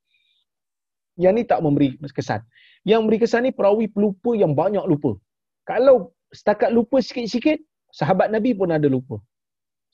[1.19, 2.43] Yang ni tak memberi kesan.
[2.85, 5.17] Yang memberi kesan ni perawi pelupa yang banyak lupa.
[5.65, 7.59] Kalau setakat lupa sikit-sikit,
[7.91, 9.17] sahabat Nabi pun ada lupa.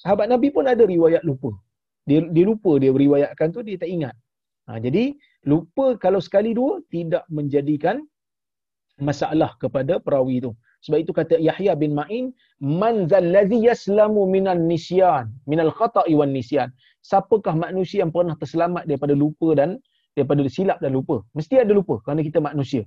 [0.02, 1.54] Sahabat Nabi pun ada riwayat lupa.
[2.04, 4.14] Dia, dia lupa dia beriwayatkan tu, dia tak ingat.
[4.68, 5.16] Ha, jadi,
[5.48, 8.04] lupa kalau sekali dua, tidak menjadikan
[9.00, 10.52] masalah kepada perawi tu.
[10.84, 16.68] Sebab itu kata Yahya bin Ma'in, Man zallazi yaslamu minan nisyan, minal khata'i wan nisyan.
[17.00, 19.80] Siapakah manusia yang pernah terselamat daripada lupa dan
[20.12, 21.24] daripada silap dan lupa?
[21.32, 22.84] Mesti ada lupa kerana kita manusia.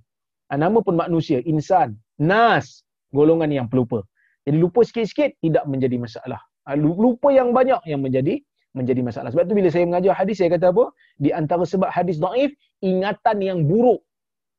[0.50, 4.06] Ha, nama pun manusia, insan, nas, golongan yang pelupa.
[4.46, 6.40] Jadi lupa sikit-sikit tidak menjadi masalah.
[6.70, 8.40] Ha, lupa yang banyak yang menjadi
[8.78, 9.34] menjadi masalah.
[9.34, 10.94] Sebab tu bila saya mengajar hadis saya kata apa?
[11.18, 12.54] Di antara sebab hadis daif,
[12.86, 14.06] ingatan yang buruk.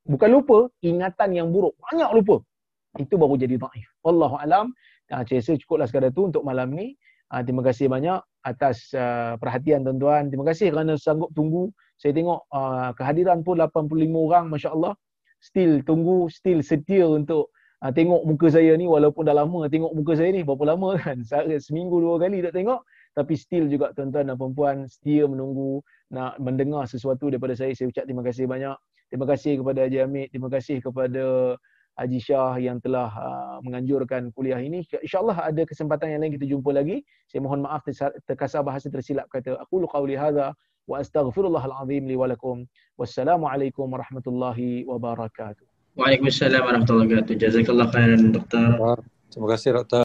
[0.09, 1.79] Bukan lupa, ingatan yang buruk.
[1.79, 2.43] Banyak lupa.
[2.99, 3.89] Itu baru jadi daif.
[4.03, 4.75] Wallahu alam.
[5.09, 6.99] Ha, saya rasa cukuplah sekadar tu untuk malam ni.
[7.31, 10.33] Ha, terima kasih banyak atas uh, perhatian tuan-tuan.
[10.33, 11.71] Terima kasih kerana sanggup tunggu.
[12.01, 14.93] Saya tengok uh, kehadiran pun 85 orang masya-Allah.
[15.39, 20.35] Still tunggu, still setia untuk tengok muka saya ni walaupun dah lama tengok muka saya
[20.35, 21.23] ni berapa lama kan.
[21.67, 22.83] Seminggu dua kali tak tengok
[23.19, 25.83] tapi still juga tuan-tuan dan puan-puan setia menunggu
[26.15, 27.75] nak mendengar sesuatu daripada saya.
[27.75, 28.79] Saya ucap terima kasih banyak.
[29.11, 31.25] Terima kasih kepada Haji Amit, terima kasih kepada
[31.99, 34.87] Haji Shah yang telah uh, menganjurkan kuliah ini.
[34.87, 37.03] InsyaAllah ada kesempatan yang lain kita jumpa lagi.
[37.27, 37.83] Saya mohon maaf
[38.23, 39.59] terkasar bahasa tersilap kata.
[39.67, 40.55] Aku qawli hadha
[40.87, 42.63] wa astaghfirullahal azim li walakum.
[42.95, 45.67] Wassalamualaikum warahmatullahi wabarakatuh.
[45.99, 47.35] Waalaikumsalam warahmatullahi wabarakatuh.
[47.35, 49.03] Jazakallah khairan doktor.
[49.33, 49.97] Terima kasih doktor.